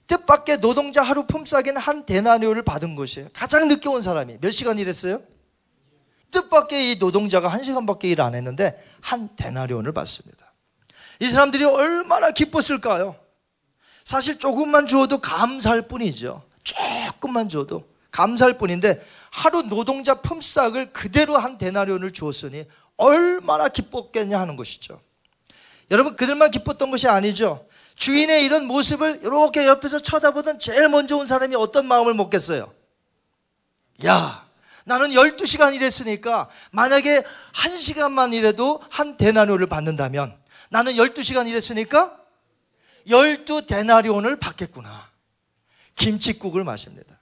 뜻밖의 0.06 0.60
노동자 0.60 1.02
하루 1.02 1.26
품삯인 1.26 1.76
한 1.76 2.04
데나리오를 2.04 2.62
받은 2.62 2.96
것이에요. 2.96 3.28
가장 3.32 3.68
늦게 3.68 3.88
온 3.88 4.02
사람이 4.02 4.38
몇 4.40 4.50
시간 4.50 4.78
일했어요? 4.78 5.22
뜻밖의 6.32 6.92
이 6.92 6.96
노동자가 6.96 7.48
한 7.48 7.62
시간밖에 7.62 8.08
일 8.08 8.20
안 8.20 8.34
했는데 8.34 8.82
한 9.00 9.28
데나리온을 9.36 9.92
받습니다. 9.92 10.52
이 11.20 11.28
사람들이 11.28 11.64
얼마나 11.64 12.30
기뻤을까요? 12.30 13.19
사실 14.10 14.40
조금만 14.40 14.88
주어도 14.88 15.20
감사할 15.20 15.82
뿐이죠. 15.82 16.42
조금만 16.64 17.48
줘도 17.48 17.84
감사할 18.10 18.58
뿐인데 18.58 19.00
하루 19.30 19.62
노동자 19.62 20.14
품삯을 20.14 20.92
그대로 20.92 21.38
한 21.38 21.58
데나리온을 21.58 22.12
주었으니 22.12 22.64
얼마나 22.96 23.68
기뻤겠냐 23.68 24.36
하는 24.36 24.56
것이죠. 24.56 25.00
여러분 25.92 26.16
그들만 26.16 26.50
기뻤던 26.50 26.90
것이 26.90 27.06
아니죠. 27.06 27.64
주인의 27.94 28.44
이런 28.44 28.66
모습을 28.66 29.20
이렇게 29.22 29.64
옆에서 29.68 30.00
쳐다보던 30.00 30.58
제일 30.58 30.88
먼저 30.88 31.16
온 31.16 31.28
사람이 31.28 31.54
어떤 31.54 31.86
마음을 31.86 32.12
먹겠어요? 32.14 32.68
야, 34.06 34.44
나는 34.86 35.10
12시간 35.10 35.72
일했으니까 35.76 36.48
만약에 36.72 37.22
1시간만 37.52 38.34
일해도 38.34 38.82
한 38.90 39.16
데나리온을 39.16 39.68
받는다면 39.68 40.36
나는 40.70 40.94
12시간 40.94 41.46
일했으니까 41.46 42.19
12데나리온을 43.06 44.38
받겠구나. 44.38 45.10
김치국을 45.96 46.64
마십니다. 46.64 47.18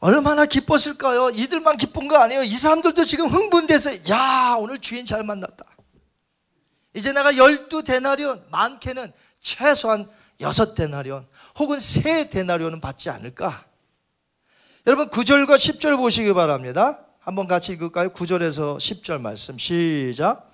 얼마나 0.00 0.46
기뻤을까요? 0.46 1.30
이들만 1.30 1.76
기쁜 1.76 2.08
거 2.08 2.16
아니에요. 2.16 2.42
이 2.42 2.56
사람들도 2.56 3.04
지금 3.04 3.26
흥분돼서 3.28 4.08
야 4.08 4.56
오늘 4.58 4.78
주인 4.78 5.04
잘 5.04 5.22
만났다. 5.22 5.64
이제 6.94 7.12
내가 7.12 7.36
열두 7.36 7.84
데나리온 7.84 8.42
많게는 8.50 9.12
최소한 9.40 10.08
여섯 10.40 10.74
데나리온 10.74 11.26
혹은 11.58 11.78
세 11.78 12.30
데나리온은 12.30 12.80
받지 12.80 13.10
않을까? 13.10 13.64
여러분 14.86 15.08
9절과 15.10 15.56
10절 15.56 15.98
보시기 15.98 16.32
바랍니다. 16.32 17.04
한번 17.20 17.46
같이 17.46 17.72
읽을까요? 17.72 18.08
9절에서 18.10 18.78
10절 18.78 19.20
말씀 19.20 19.58
시작. 19.58 20.49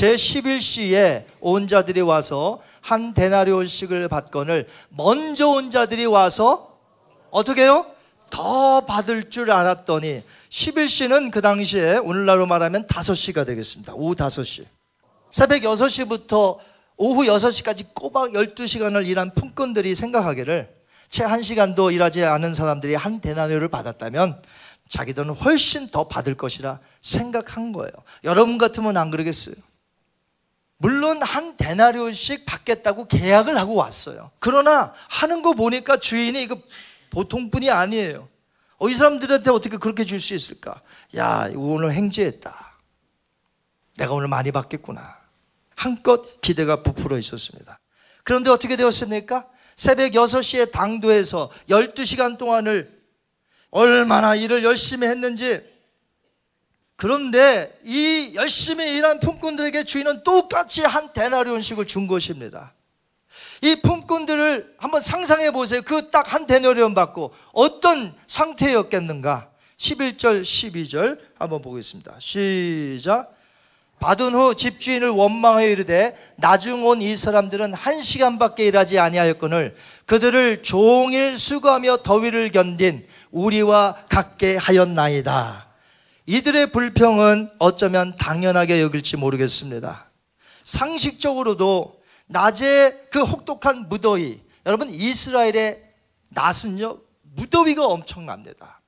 제 0.00 0.14
11시에 0.14 1.26
온 1.40 1.68
자들이 1.68 2.00
와서 2.00 2.58
한 2.80 3.12
데나리온씩을 3.12 4.08
받거늘 4.08 4.66
먼저 4.88 5.46
온 5.46 5.70
자들이 5.70 6.06
와서 6.06 6.78
어떻게 7.30 7.64
해요? 7.64 7.84
더 8.30 8.80
받을 8.86 9.28
줄 9.28 9.50
알았더니 9.50 10.22
11시는 10.48 11.30
그 11.30 11.42
당시에 11.42 11.98
오늘날로 11.98 12.46
말하면 12.46 12.86
5시가 12.86 13.44
되겠습니다. 13.44 13.92
오후 13.94 14.14
5시. 14.14 14.64
새벽 15.32 15.60
6시부터 15.60 16.56
오후 16.96 17.24
6시까지 17.24 17.92
꼬박 17.92 18.30
12시간을 18.30 19.06
일한 19.06 19.34
품꾼들이 19.34 19.94
생각하기를 19.94 20.66
채 21.10 21.24
1시간도 21.26 21.92
일하지 21.92 22.24
않은 22.24 22.54
사람들이 22.54 22.94
한 22.94 23.20
데나리온을 23.20 23.68
받았다면 23.68 24.40
자기들은 24.88 25.34
훨씬 25.34 25.88
더 25.88 26.08
받을 26.08 26.38
것이라 26.38 26.78
생각한 27.02 27.72
거예요. 27.72 27.92
여러분 28.24 28.56
같으면 28.56 28.96
안 28.96 29.10
그러겠어요? 29.10 29.56
물론 30.82 31.22
한 31.22 31.58
데나리온씩 31.58 32.46
받겠다고 32.46 33.06
계약을 33.06 33.58
하고 33.58 33.74
왔어요. 33.74 34.30
그러나 34.38 34.94
하는 35.10 35.42
거 35.42 35.52
보니까 35.52 35.98
주인이 35.98 36.42
이거 36.42 36.56
보통 37.10 37.50
분이 37.50 37.70
아니에요. 37.70 38.26
어, 38.78 38.88
이 38.88 38.94
사람들한테 38.94 39.50
어떻게 39.50 39.76
그렇게 39.76 40.04
줄 40.04 40.18
수 40.20 40.34
있을까? 40.34 40.80
야, 41.16 41.50
오늘 41.54 41.92
행지했다. 41.92 42.78
내가 43.98 44.14
오늘 44.14 44.28
많이 44.28 44.52
받겠구나. 44.52 45.18
한껏 45.76 46.40
기대가 46.40 46.82
부풀어 46.82 47.18
있었습니다. 47.18 47.78
그런데 48.24 48.48
어떻게 48.50 48.76
되었습니까? 48.76 49.46
새벽 49.76 50.12
6시에 50.12 50.72
당도에서 50.72 51.50
12시간 51.68 52.38
동안을 52.38 53.02
얼마나 53.70 54.34
일을 54.34 54.64
열심히 54.64 55.08
했는지 55.08 55.60
그런데 57.00 57.72
이 57.82 58.32
열심히 58.34 58.94
일한 58.94 59.20
품꾼들에게 59.20 59.84
주인은 59.84 60.22
똑같이 60.22 60.82
한 60.82 61.10
데나리온씩을 61.14 61.86
준 61.86 62.06
것입니다. 62.06 62.74
이 63.62 63.74
품꾼들을 63.76 64.74
한번 64.76 65.00
상상해 65.00 65.50
보세요. 65.50 65.80
그 65.80 66.10
딱 66.10 66.28
한 66.34 66.46
데나리온 66.46 66.92
받고 66.94 67.32
어떤 67.54 68.14
상태였겠는가? 68.26 69.48
11절, 69.78 70.42
12절 70.42 71.18
한번 71.38 71.62
보겠습니다. 71.62 72.16
시작. 72.18 73.34
받은 73.98 74.34
후 74.34 74.54
집주인을 74.54 75.08
원망하여 75.08 75.68
이르되 75.70 76.14
나중 76.36 76.84
온 76.86 77.00
이 77.00 77.16
사람들은 77.16 77.72
한 77.72 78.02
시간밖에 78.02 78.66
일하지 78.66 78.98
아니하였거늘 78.98 79.74
그들을 80.04 80.62
종일 80.62 81.38
수고하며 81.38 81.98
더위를 82.02 82.50
견딘 82.52 83.06
우리와 83.30 83.94
같게 84.10 84.58
하였나이다. 84.58 85.69
이들의 86.30 86.70
불평은 86.70 87.50
어쩌면 87.58 88.14
당연하게 88.14 88.82
여길지 88.82 89.16
모르겠습니다. 89.16 90.08
상식적으로도 90.62 92.00
낮에 92.26 93.08
그 93.10 93.24
혹독한 93.24 93.88
무더위, 93.88 94.40
여러분 94.64 94.88
이스라엘의 94.90 95.82
낮은요 96.28 97.00
무더위가 97.34 97.84
엄청납니다. 97.84 98.80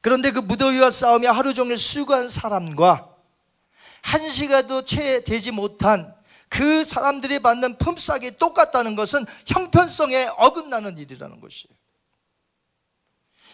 그런데 0.00 0.30
그 0.30 0.38
무더위와 0.38 0.92
싸우며 0.92 1.32
하루 1.32 1.54
종일 1.54 1.76
수고한 1.76 2.28
사람과 2.28 3.08
한 4.02 4.28
시간도 4.28 4.84
채 4.84 5.24
되지 5.24 5.50
못한 5.50 6.14
그 6.48 6.84
사람들이 6.84 7.40
받는 7.40 7.78
품삯이 7.78 8.38
똑같다는 8.38 8.94
것은 8.94 9.26
형편성에 9.46 10.28
어긋나는 10.36 10.98
일이라는 10.98 11.40
것이에요. 11.40 11.74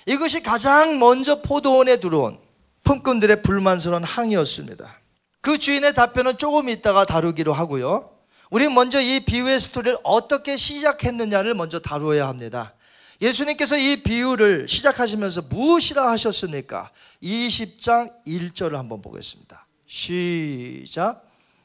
이것이 0.04 0.42
가장 0.42 0.98
먼저 0.98 1.40
포도원에 1.40 1.96
들어온 1.96 2.49
품꾼들의 2.84 3.42
불만스러운 3.42 4.04
항의였습니다. 4.04 4.98
그 5.40 5.58
주인의 5.58 5.94
답변은 5.94 6.38
조금 6.38 6.68
있다가 6.68 7.04
다루기로 7.04 7.52
하고요. 7.52 8.10
우리 8.50 8.68
먼저 8.68 9.00
이 9.00 9.20
비유의 9.20 9.60
스토리를 9.60 9.98
어떻게 10.02 10.56
시작했느냐를 10.56 11.54
먼저 11.54 11.78
다루어야 11.78 12.26
합니다. 12.26 12.74
예수님께서 13.22 13.76
이 13.76 14.02
비유를 14.02 14.66
시작하시면서 14.68 15.42
무엇이라 15.42 16.10
하셨습니까? 16.12 16.90
20장 17.22 18.12
1절을 18.26 18.72
한번 18.72 19.02
보겠습니다. 19.02 19.66
시작. 19.86 21.22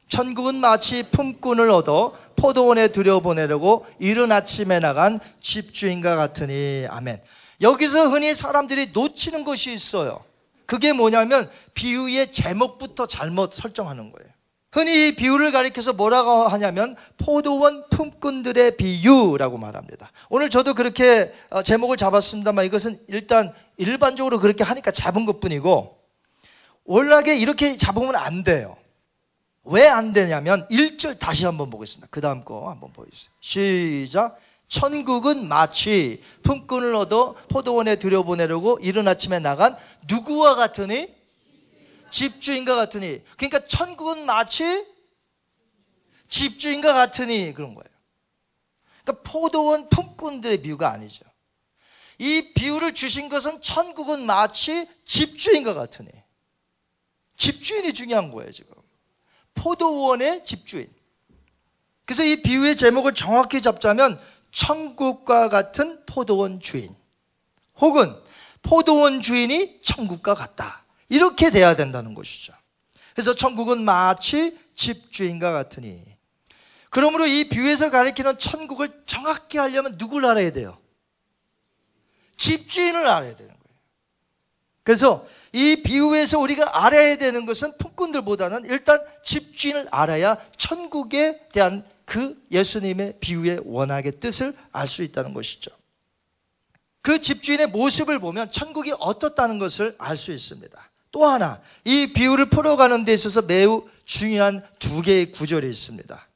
천국은 0.08 0.56
마치 0.56 1.04
품꾼을 1.04 1.71
얻어 1.71 2.13
포도원에 2.36 2.89
들여보내려고 2.89 3.86
이른 3.99 4.32
아침에 4.32 4.80
나간 4.80 5.19
집주인과 5.41 6.15
같으니 6.15 6.86
아멘. 6.89 7.21
여기서 7.62 8.10
흔히 8.10 8.36
사람들이 8.36 8.91
놓치는 8.93 9.43
것이 9.43 9.73
있어요. 9.73 10.23
그게 10.65 10.93
뭐냐면 10.93 11.49
비유의 11.73 12.32
제목부터 12.32 13.06
잘못 13.08 13.54
설정하는 13.54 14.12
거예요. 14.12 14.30
흔히 14.71 15.08
이 15.08 15.15
비유를 15.15 15.51
가리켜서 15.54 15.93
뭐라고 15.93 16.47
하냐면 16.47 16.97
포도원 17.17 17.88
품꾼들의 17.89 18.75
비유라고 18.75 19.58
말합니다. 19.58 20.12
오늘 20.30 20.49
저도 20.49 20.73
그렇게 20.73 21.32
어, 21.49 21.63
제목을 21.63 21.95
잡았습니다만 21.95 22.65
이것은 22.65 22.99
일단 23.08 23.54
일반적으로 23.78 24.39
그렇게 24.39 24.65
하니까 24.65 24.91
잡은 24.91 25.25
것 25.25 25.39
뿐이고 25.39 25.97
원래 26.84 27.36
이렇게 27.38 27.78
잡으면 27.78 28.15
안 28.15 28.43
돼요. 28.43 28.75
왜 29.63 29.88
안 29.88 30.13
되냐면 30.13 30.67
1절 30.67 31.19
다시 31.19 31.45
한번 31.45 31.69
보겠습니다. 31.69 32.08
그 32.12 32.21
다음 32.21 32.44
거 32.44 32.69
한번 32.69 32.94
보여주세요. 32.94 33.33
시작. 33.42 34.37
천국은 34.68 35.48
마치 35.48 36.22
품꾼을 36.44 36.96
얻어 36.96 37.34
포도원에 37.50 37.98
들여보내려고 37.98 38.80
이른 38.82 39.08
아침에 39.08 39.40
나간 39.40 39.76
누구와 40.08 40.56
같으니? 40.56 41.13
집주인과 42.10 42.76
같으니. 42.76 43.22
그러니까 43.36 43.60
천국은 43.68 44.26
마치 44.26 44.63
집주인과 46.30 46.94
같으니 46.94 47.54
그런 47.54 47.74
거예요. 47.74 47.90
그러니까 49.04 49.30
포도원 49.30 49.90
품꾼들의 49.90 50.62
비유가 50.62 50.92
아니죠. 50.92 51.26
이 52.18 52.54
비유를 52.54 52.94
주신 52.94 53.30
것은 53.30 53.62
천국은 53.62 54.26
마치 54.26 54.88
집주인과 55.06 55.74
같으니. 55.74 56.10
집주인이 57.38 57.94
중요한 57.94 58.32
거예요, 58.32 58.52
지금. 58.52 58.74
포도원의 59.54 60.46
집주인. 60.46 60.88
그래서 62.06 62.24
이 62.24 62.42
비유의 62.42 62.78
제목을 62.78 63.13
정확히 63.13 63.62
잡자면 63.62 64.20
천국과 64.56 65.49
같은 65.49 66.01
포도원 66.06 66.62
주인. 66.62 66.95
혹은 67.77 68.15
포도원 68.62 69.21
주인이 69.21 69.81
천국과 69.83 70.33
같다. 70.33 70.85
이렇게 71.10 71.51
돼야 71.51 71.75
된다는 71.75 72.15
것이죠. 72.15 72.53
그래서 73.13 73.35
천국은 73.35 73.83
마치 73.83 74.58
집주인과 74.73 75.51
같으니. 75.51 76.01
그러므로 76.89 77.27
이 77.27 77.43
비유에서 77.43 77.89
가리키는 77.89 78.39
천국을 78.39 79.03
정확히 79.06 79.58
하려면 79.58 79.97
누굴 79.97 80.25
알아야 80.25 80.51
돼요? 80.51 80.77
집주인을 82.37 83.06
알아야 83.06 83.35
되는 83.35 83.49
거예요. 83.49 83.79
그래서 84.83 85.27
이 85.51 85.81
비유에서 85.83 86.39
우리가 86.39 86.85
알아야 86.85 87.17
되는 87.17 87.45
것은 87.45 87.77
품꾼들보다는 87.77 88.65
일단 88.65 88.99
집주인을 89.25 89.89
알아야 89.91 90.37
천국에 90.58 91.47
대한 91.49 91.85
그 92.06 92.39
예수님의 92.51 93.15
비유의 93.19 93.62
원학의 93.65 94.19
뜻을 94.19 94.56
알 94.71 94.87
수 94.87 95.03
있다는 95.03 95.33
것이죠. 95.33 95.71
그 97.01 97.19
집주인의 97.19 97.67
모습을 97.67 98.19
보면 98.19 98.51
천국이 98.51 98.93
어떻다는 98.99 99.60
것을 99.60 99.95
알 99.97 100.15
수 100.15 100.31
있습니다. 100.31 100.91
또 101.12 101.25
하나, 101.25 101.62
이 101.83 102.08
비유를 102.08 102.49
풀어가는 102.49 103.06
데 103.06 103.13
있어서 103.13 103.41
매우 103.43 103.87
중요한 104.06 104.63
두 104.79 105.01
개의 105.01 105.31
구절이 105.31 105.67
있습니다. 105.69 106.27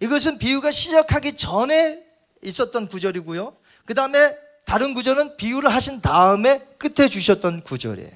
이것은 0.00 0.38
비유가 0.38 0.70
시작하기 0.70 1.36
전에 1.36 2.04
있었던 2.42 2.88
구절이고요. 2.88 3.56
그 3.86 3.94
다음에 3.94 4.36
다른 4.64 4.94
구절은 4.94 5.36
비유를 5.36 5.72
하신 5.72 6.00
다음에 6.00 6.60
끝에 6.78 7.08
주셨던 7.08 7.62
구절이에요. 7.62 8.10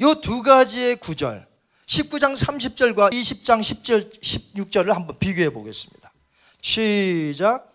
이 0.00 0.14
두 0.22 0.42
가지의 0.42 0.96
구절, 0.96 1.46
19장 1.90 2.36
30절과 2.36 3.12
20장 3.12 3.60
10절, 3.60 4.20
16절을 4.22 4.92
한번 4.92 5.16
비교해 5.18 5.50
보겠습니다. 5.50 6.12
시작. 6.60 7.66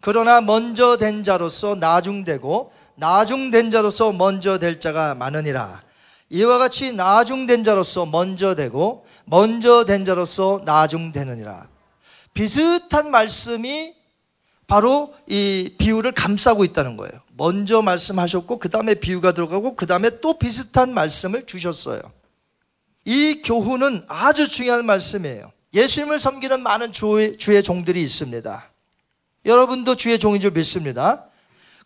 그러나 0.00 0.40
먼저 0.40 0.96
된 0.96 1.22
자로서 1.22 1.76
나중되고 1.76 2.72
나중된 2.96 3.70
자로서 3.70 4.10
먼저 4.10 4.58
될 4.58 4.80
자가 4.80 5.14
많으니라. 5.14 5.82
이와 6.30 6.58
같이 6.58 6.92
나중된 6.92 7.62
자로서 7.62 8.06
먼저 8.06 8.56
되고 8.56 9.06
먼저 9.24 9.84
된 9.84 10.04
자로서 10.04 10.62
나중되느니라. 10.64 11.68
비슷한 12.34 13.12
말씀이 13.12 13.94
바로 14.66 15.14
이 15.28 15.76
비유를 15.78 16.12
감싸고 16.12 16.64
있다는 16.64 16.96
거예요. 16.96 17.12
먼저 17.36 17.82
말씀하셨고 17.82 18.58
그 18.58 18.68
다음에 18.68 18.94
비유가 18.94 19.30
들어가고 19.32 19.76
그 19.76 19.86
다음에 19.86 20.20
또 20.20 20.38
비슷한 20.38 20.92
말씀을 20.92 21.46
주셨어요. 21.46 22.00
이 23.10 23.42
교훈은 23.42 24.04
아주 24.06 24.48
중요한 24.48 24.86
말씀이에요. 24.86 25.50
예수님을 25.74 26.20
섬기는 26.20 26.62
많은 26.62 26.92
주의, 26.92 27.36
주의 27.36 27.60
종들이 27.60 28.00
있습니다. 28.00 28.70
여러분도 29.46 29.96
주의 29.96 30.16
종인 30.16 30.40
줄 30.40 30.52
믿습니다. 30.52 31.26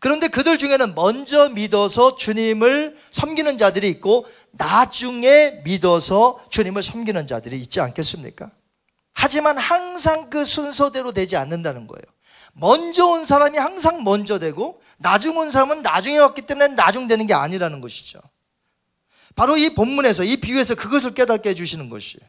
그런데 0.00 0.28
그들 0.28 0.58
중에는 0.58 0.94
먼저 0.94 1.48
믿어서 1.48 2.18
주님을 2.18 2.98
섬기는 3.10 3.56
자들이 3.56 3.88
있고 3.88 4.26
나중에 4.50 5.62
믿어서 5.64 6.44
주님을 6.50 6.82
섬기는 6.82 7.26
자들이 7.26 7.58
있지 7.58 7.80
않겠습니까? 7.80 8.50
하지만 9.14 9.56
항상 9.56 10.28
그 10.28 10.44
순서대로 10.44 11.12
되지 11.12 11.38
않는다는 11.38 11.86
거예요. 11.86 12.04
먼저 12.52 13.06
온 13.06 13.24
사람이 13.24 13.56
항상 13.56 14.04
먼저 14.04 14.38
되고 14.38 14.78
나중 14.98 15.38
온 15.38 15.50
사람은 15.50 15.80
나중에 15.80 16.18
왔기 16.18 16.42
때문에 16.42 16.68
나중 16.74 17.08
되는 17.08 17.26
게 17.26 17.32
아니라는 17.32 17.80
것이죠. 17.80 18.20
바로 19.34 19.56
이 19.56 19.70
본문에서 19.74 20.24
이 20.24 20.36
비유에서 20.36 20.74
그것을 20.74 21.14
깨닫게 21.14 21.50
해주시는 21.50 21.88
것이에요. 21.88 22.28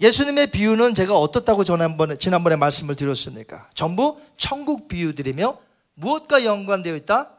예수님의 0.00 0.48
비유는 0.48 0.94
제가 0.94 1.14
어떻다고 1.14 1.64
지난번에, 1.64 2.16
지난번에 2.16 2.56
말씀을 2.56 2.96
드렸습니까? 2.96 3.68
전부 3.74 4.20
천국 4.36 4.88
비유들이며 4.88 5.56
무엇과 5.94 6.44
연관되어 6.44 6.96
있다? 6.96 7.30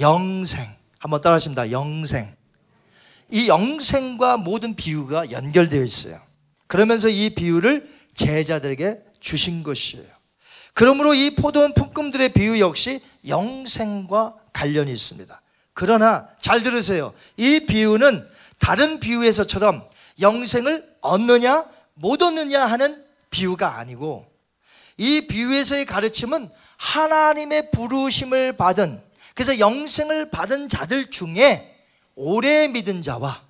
영생. 0.00 0.66
한번 0.98 1.22
따라 1.22 1.36
하십니다. 1.36 1.70
영생. 1.70 2.34
이 3.30 3.48
영생과 3.48 4.36
모든 4.38 4.74
비유가 4.74 5.30
연결되어 5.30 5.82
있어요. 5.82 6.20
그러면서 6.66 7.08
이 7.08 7.30
비유를 7.30 7.88
제자들에게 8.14 9.00
주신 9.20 9.62
것이에요. 9.62 10.06
그러므로 10.74 11.14
이 11.14 11.30
포도원 11.30 11.74
품금들의 11.74 12.30
비유 12.30 12.60
역시 12.60 13.00
영생과 13.26 14.36
관련이 14.52 14.92
있습니다. 14.92 15.40
그러나 15.78 16.28
잘 16.40 16.64
들으세요. 16.64 17.14
이 17.36 17.60
비유는 17.60 18.28
다른 18.58 18.98
비유에서처럼 18.98 19.88
영생을 20.20 20.84
얻느냐 21.02 21.64
못 21.94 22.20
얻느냐 22.20 22.66
하는 22.66 23.04
비유가 23.30 23.78
아니고 23.78 24.26
이 24.96 25.28
비유에서의 25.28 25.86
가르침은 25.86 26.50
하나님의 26.78 27.70
부르심을 27.70 28.56
받은 28.56 29.00
그래서 29.36 29.60
영생을 29.60 30.30
받은 30.30 30.68
자들 30.68 31.12
중에 31.12 31.72
오래 32.16 32.66
믿은 32.66 33.00
자와 33.00 33.40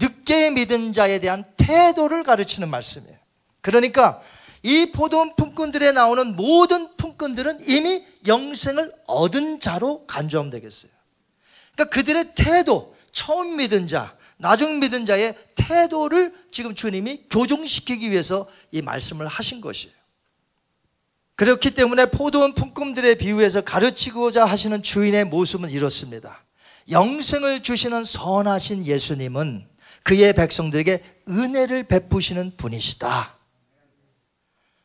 늦게 0.00 0.48
믿은 0.52 0.94
자에 0.94 1.18
대한 1.18 1.44
태도를 1.58 2.22
가르치는 2.22 2.70
말씀이에요. 2.70 3.18
그러니까 3.60 4.22
이 4.62 4.90
포도원 4.90 5.36
품꾼들에 5.36 5.92
나오는 5.92 6.34
모든 6.34 6.96
품꾼들은 6.96 7.68
이미 7.68 8.06
영생을 8.26 8.90
얻은 9.04 9.60
자로 9.60 10.06
간주하면 10.06 10.50
되겠어요. 10.50 10.97
그러니까 11.78 11.84
그들의 11.94 12.32
태도, 12.34 12.92
처음 13.12 13.56
믿은 13.56 13.86
자, 13.86 14.16
나중 14.36 14.80
믿은 14.80 15.06
자의 15.06 15.34
태도를 15.54 16.34
지금 16.50 16.74
주님이 16.74 17.26
교정시키기 17.30 18.10
위해서 18.10 18.48
이 18.72 18.82
말씀을 18.82 19.28
하신 19.28 19.60
것이에요. 19.60 19.94
그렇기 21.36 21.70
때문에 21.70 22.06
포도원 22.06 22.54
품꾼들의 22.54 23.18
비유에서 23.18 23.60
가르치고자 23.60 24.44
하시는 24.44 24.82
주인의 24.82 25.26
모습은 25.26 25.70
이렇습니다. 25.70 26.44
영생을 26.90 27.62
주시는 27.62 28.02
선하신 28.02 28.84
예수님은 28.84 29.64
그의 30.02 30.32
백성들에게 30.32 31.22
은혜를 31.28 31.84
베푸시는 31.84 32.56
분이시다. 32.56 33.37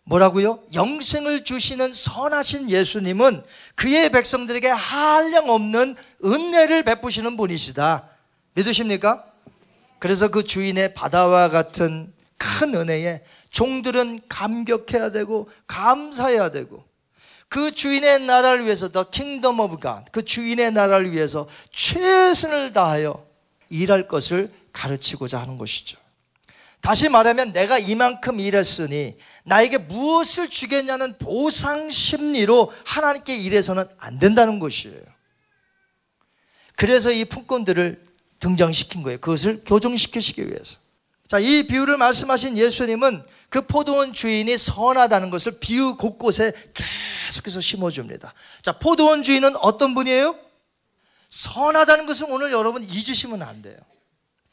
뭐라고요? 0.06 0.60
영생을 0.74 1.44
주시는 1.44 1.94
선하신 1.94 2.70
예수님은 2.70 3.44
그의 3.76 4.12
백성들에게 4.12 4.68
한량 4.68 5.50
없는 5.50 5.96
은혜를 6.24 6.84
베푸시는 6.84 7.38
분이시다. 7.38 8.08
믿으십니까? 8.54 9.26
그래서 10.00 10.30
그 10.30 10.44
주인의 10.44 10.94
바다와 10.94 11.50
같은 11.50 12.12
큰 12.38 12.76
은혜에 12.76 13.24
종들은 13.50 14.22
감격해야 14.28 15.12
되고 15.12 15.48
감사해야 15.68 16.52
되고 16.52 16.84
그 17.48 17.72
주인의 17.72 18.22
나라를 18.22 18.66
위해서 18.66 18.92
the 18.92 19.10
kingdom 19.10 19.60
of 19.60 19.78
God, 19.78 20.12
그 20.12 20.26
주인의 20.26 20.72
나라를 20.72 21.14
위해서 21.14 21.48
최선을 21.72 22.74
다하여 22.74 23.26
일할 23.70 24.08
것을 24.08 24.52
가르치고자 24.74 25.40
하는 25.40 25.58
것이죠. 25.58 26.03
다시 26.84 27.08
말하면 27.08 27.54
내가 27.54 27.80
이만큼 27.80 28.42
일했으니 28.42 29.18
나에게 29.46 29.78
무엇을 29.78 30.50
주겠냐는 30.50 31.18
보상 31.18 31.90
심리로 31.90 32.74
하나님께 32.86 33.38
일해서는 33.38 33.86
안 34.00 34.20
된다는 34.20 34.60
것이에요. 34.60 35.02
그래서 36.76 37.10
이 37.10 37.24
품꾼들을 37.24 38.06
등장시킨 38.40 39.02
거예요. 39.02 39.18
그것을 39.20 39.64
교정시키시기 39.66 40.46
위해서. 40.46 40.78
자, 41.26 41.40
이 41.40 41.64
비유를 41.64 41.96
말씀하신 41.96 42.58
예수님은 42.58 43.24
그 43.48 43.66
포도원 43.66 44.12
주인이 44.12 44.58
선하다는 44.58 45.30
것을 45.30 45.60
비유 45.62 45.96
곳곳에 45.96 46.52
계속해서 47.30 47.62
심어줍니다. 47.62 48.34
자, 48.62 48.74
포도원 48.74 49.24
주인은 49.24 49.56
어떤 49.56 49.96
분이에요? 49.96 50.38
선하다는 51.30 52.08
것은 52.08 52.30
오늘 52.30 52.52
여러분 52.52 52.84
잊으시면 52.84 53.42
안 53.42 53.62
돼요. 53.62 53.78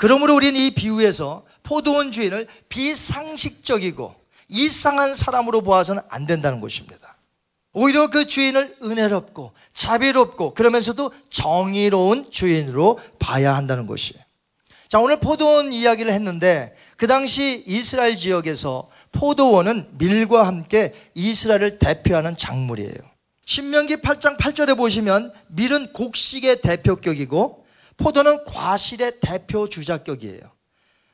그러므로 0.00 0.34
우리는 0.34 0.58
이 0.58 0.70
비유에서 0.70 1.44
포도원 1.62 2.10
주인을 2.10 2.46
비상식적이고 2.70 4.14
이상한 4.48 5.14
사람으로 5.14 5.60
보아서는 5.60 6.00
안 6.08 6.24
된다는 6.24 6.62
것입니다. 6.62 7.18
오히려 7.74 8.08
그 8.08 8.24
주인을 8.24 8.78
은혜롭고 8.82 9.52
자비롭고 9.74 10.54
그러면서도 10.54 11.12
정의로운 11.28 12.30
주인으로 12.30 12.98
봐야 13.18 13.54
한다는 13.54 13.86
것이에요. 13.86 14.24
자, 14.88 14.98
오늘 15.00 15.20
포도원 15.20 15.70
이야기를 15.70 16.10
했는데 16.14 16.74
그 16.96 17.06
당시 17.06 17.62
이스라엘 17.66 18.16
지역에서 18.16 18.88
포도원은 19.12 19.86
밀과 19.98 20.46
함께 20.46 20.94
이스라엘을 21.12 21.78
대표하는 21.78 22.38
작물이에요. 22.38 22.94
신명기 23.44 23.96
8장 23.96 24.38
8절에 24.38 24.78
보시면 24.78 25.30
밀은 25.48 25.92
곡식의 25.92 26.62
대표격이고 26.62 27.59
포도는 28.00 28.44
과실의 28.44 29.20
대표 29.20 29.68
주작격이에요. 29.68 30.40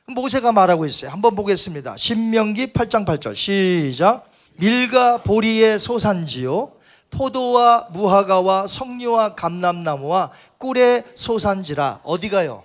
모세가 0.07 0.53
말하고 0.53 0.85
있어요. 0.85 1.11
한번 1.11 1.35
보겠습니다. 1.35 1.97
신명기 1.97 2.67
8장 2.67 3.05
8절 3.05 3.35
시작. 3.35 4.25
밀과 4.53 5.23
보리의 5.23 5.77
소산지요. 5.79 6.71
포도와 7.09 7.87
무화과와 7.91 8.67
석류와 8.67 9.35
감람나무와 9.35 10.31
꿀의 10.57 11.03
소산지라 11.15 12.01
어디 12.03 12.29
가요? 12.29 12.63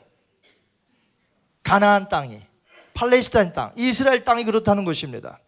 가나안 1.63 2.09
땅이 2.09 2.41
팔레스타인 2.95 3.53
땅, 3.53 3.73
이스라엘 3.77 4.25
땅이 4.25 4.45
그렇다는 4.45 4.85
것입니다. 4.85 5.39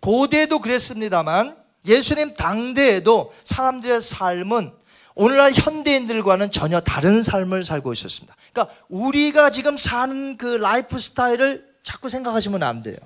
고대도 0.00 0.60
그랬습니다만 0.60 1.56
예수님 1.86 2.34
당대에도 2.34 3.32
사람들의 3.44 4.00
삶은 4.00 4.72
오늘날 5.14 5.52
현대인들과는 5.52 6.50
전혀 6.50 6.80
다른 6.80 7.22
삶을 7.22 7.62
살고 7.62 7.92
있었습니다. 7.92 8.34
그러니까 8.52 8.74
우리가 8.88 9.50
지금 9.50 9.76
사는 9.76 10.36
그 10.36 10.46
라이프 10.46 10.98
스타일을 10.98 11.64
자꾸 11.84 12.08
생각하시면 12.08 12.62
안 12.62 12.82
돼요. 12.82 12.96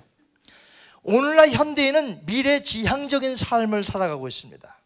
오늘날 1.02 1.50
현대인은 1.50 2.26
미래 2.26 2.62
지향적인 2.62 3.34
삶을 3.34 3.84
살아가고 3.84 4.26
있습니다. 4.26 4.78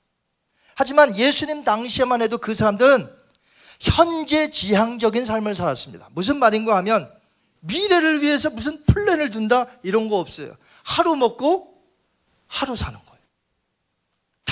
하지만 0.75 1.17
예수님 1.17 1.65
당시에만 1.65 2.23
해도 2.23 2.39
그 2.39 2.55
사람들은 2.55 3.09
현재 3.81 4.51
지향적인 4.51 5.25
삶을 5.25 5.55
살았습니다. 5.55 6.09
무슨 6.13 6.39
말인가 6.39 6.77
하면 6.79 7.11
미래를 7.61 8.23
위해서 8.23 8.51
무슨 8.51 8.83
플랜을 8.85 9.31
둔다 9.31 9.67
이런 9.83 10.09
거 10.09 10.19
없어요. 10.19 10.57
하루 10.83 11.15
먹고 11.17 11.73
하루 12.47 12.75
사는. 12.75 12.99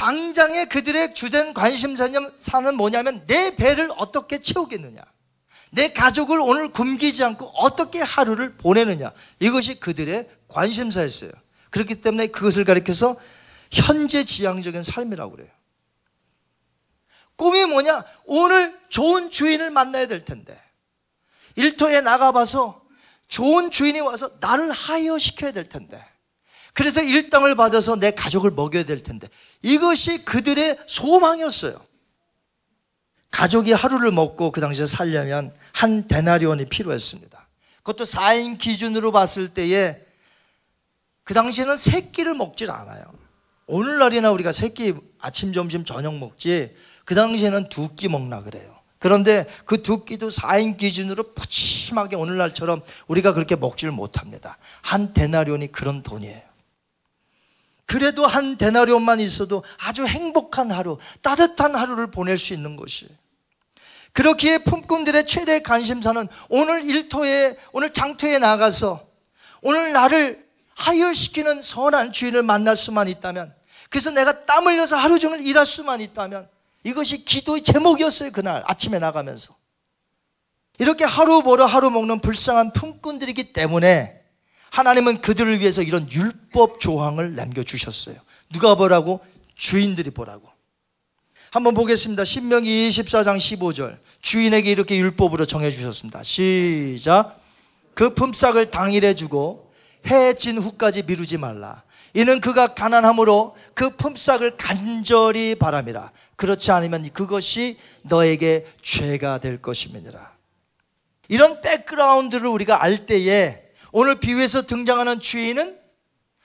당장에 0.01 0.65
그들의 0.65 1.13
주된 1.13 1.53
관심사는 1.53 2.75
뭐냐면 2.79 3.23
내 3.27 3.55
배를 3.55 3.91
어떻게 3.99 4.41
채우겠느냐. 4.41 5.03
내 5.73 5.93
가족을 5.93 6.41
오늘 6.41 6.73
굶기지 6.73 7.23
않고 7.23 7.45
어떻게 7.49 8.01
하루를 8.01 8.57
보내느냐. 8.57 9.13
이것이 9.41 9.79
그들의 9.79 10.27
관심사였어요. 10.49 11.31
그렇기 11.69 12.01
때문에 12.01 12.29
그것을 12.29 12.65
가리켜서 12.65 13.15
현재 13.71 14.25
지향적인 14.25 14.83
삶이라고 14.83 15.33
그래요. 15.33 15.51
꿈이 17.37 17.67
뭐냐? 17.67 18.03
오늘 18.25 18.81
좋은 18.89 19.31
주인을 19.31 19.71
만나야 19.71 20.07
될 20.07 20.25
텐데. 20.25 20.59
일터에 21.57 22.01
나가봐서 22.01 22.83
좋은 23.29 23.71
주인이 23.71 24.01
와서 24.01 24.31
나를 24.41 24.71
하이어 24.71 25.19
시켜야 25.19 25.53
될 25.53 25.69
텐데. 25.69 26.03
그래서 26.75 27.03
일당을 27.03 27.57
받아서 27.57 27.97
내 27.97 28.11
가족을 28.13 28.51
먹여야 28.53 28.85
될 28.85 29.03
텐데. 29.03 29.29
이것이 29.63 30.25
그들의 30.25 30.79
소망이었어요. 30.87 31.81
가족이 33.31 33.73
하루를 33.73 34.11
먹고 34.11 34.51
그 34.53 34.61
당시에 34.61 34.87
살려면 34.87 35.53
한 35.73 36.07
데나리온이 36.09 36.67
필요했습니다. 36.67 37.49
그것도 37.79 38.05
4인 38.05 38.59
기준으로 38.59 39.13
봤을 39.13 39.49
때에 39.49 40.05
그 41.23 41.35
당시에는 41.35 41.77
세 41.77 42.01
끼를 42.11 42.35
먹질 42.35 42.71
않아요. 42.71 43.05
오늘날이나 43.67 44.33
우리가 44.33 44.51
세끼 44.53 44.95
아침, 45.21 45.53
점심, 45.53 45.85
저녁 45.85 46.17
먹지 46.19 46.75
그 47.05 47.15
당시에는 47.15 47.69
두 47.69 47.95
끼 47.95 48.09
먹나 48.09 48.43
그래요. 48.43 48.77
그런데 48.99 49.47
그 49.65 49.83
두 49.83 50.05
끼도 50.05 50.29
4인 50.29 50.77
기준으로 50.77 51.33
푸짐하게 51.35 52.17
오늘날처럼 52.17 52.83
우리가 53.07 53.33
그렇게 53.33 53.57
먹지를 53.57 53.93
못합니다. 53.93 54.59
한 54.83 55.13
데나리온이 55.15 55.73
그런 55.73 56.03
돈이에요. 56.03 56.50
그래도 57.91 58.25
한 58.25 58.57
데나리온만 58.57 59.19
있어도 59.19 59.65
아주 59.79 60.07
행복한 60.07 60.71
하루, 60.71 60.97
따뜻한 61.23 61.75
하루를 61.75 62.09
보낼 62.13 62.39
수 62.39 62.55
있는 62.55 62.77
것이. 62.77 63.09
그렇기에 64.13 64.59
품꾼들의 64.59 65.27
최대 65.27 65.61
관심사는 65.61 66.29
오늘 66.51 66.85
일터에, 66.85 67.57
오늘 67.73 67.93
장터에 67.93 68.39
나가서 68.39 69.05
오늘 69.63 69.93
나를 69.93 70.47
하혈시키는 70.77 71.61
선한 71.61 72.13
주인을 72.13 72.45
만날 72.45 72.77
수만 72.77 73.09
있다면 73.09 73.53
그래서 73.89 74.13
내가 74.13 74.47
땀 74.47 74.69
흘려서 74.69 74.97
하루 74.97 75.19
종일 75.19 75.45
일할 75.45 75.67
수만 75.67 76.01
있다면 76.01 76.49
이것이 76.85 77.25
기도의 77.25 77.65
제목이었어요, 77.65 78.31
그날 78.31 78.63
아침에 78.67 79.01
나가면서. 79.01 79.53
이렇게 80.79 81.03
하루 81.03 81.43
벌어 81.43 81.67
하루 81.67 81.91
먹는 81.91 82.21
불쌍한 82.21 82.73
품꾼들이기 82.73 83.53
때문에 83.53 84.20
하나님은 84.71 85.21
그들을 85.21 85.61
위해서 85.61 85.83
이런 85.83 86.11
율법 86.11 86.81
조항을 86.81 87.35
남겨주셨어요. 87.35 88.17
누가 88.53 88.75
보라고? 88.75 89.21
주인들이 89.55 90.11
보라고. 90.11 90.49
한번 91.51 91.75
보겠습니다. 91.75 92.25
신명기 92.25 92.89
24장 92.89 93.37
15절. 93.37 93.99
주인에게 94.23 94.71
이렇게 94.71 94.97
율법으로 94.99 95.47
정해주셨습니다. 95.47 96.23
시작. 96.23 97.41
그 97.95 98.15
품삯을 98.15 98.71
당일에 98.71 99.15
주고 99.15 99.73
해진 100.07 100.59
후까지 100.59 101.03
미루지 101.03 101.37
말라. 101.37 101.83
이는 102.15 102.41
그가 102.41 102.75
가난함으로 102.75 103.57
그 103.75 103.97
품삯을 103.97 104.57
간절히 104.57 105.57
바람이라. 105.57 106.13
그렇지 106.37 106.71
않으면 106.71 107.11
그것이 107.13 107.77
너에게 108.03 108.67
죄가 108.83 109.39
될 109.39 109.61
것임이니라. 109.61 110.31
이런 111.29 111.61
백그라운드를 111.61 112.47
우리가 112.49 112.83
알 112.83 113.07
때에 113.07 113.70
오늘 113.93 114.21
비유에서 114.21 114.63
등장하는 114.63 115.21
주인은 115.21 115.79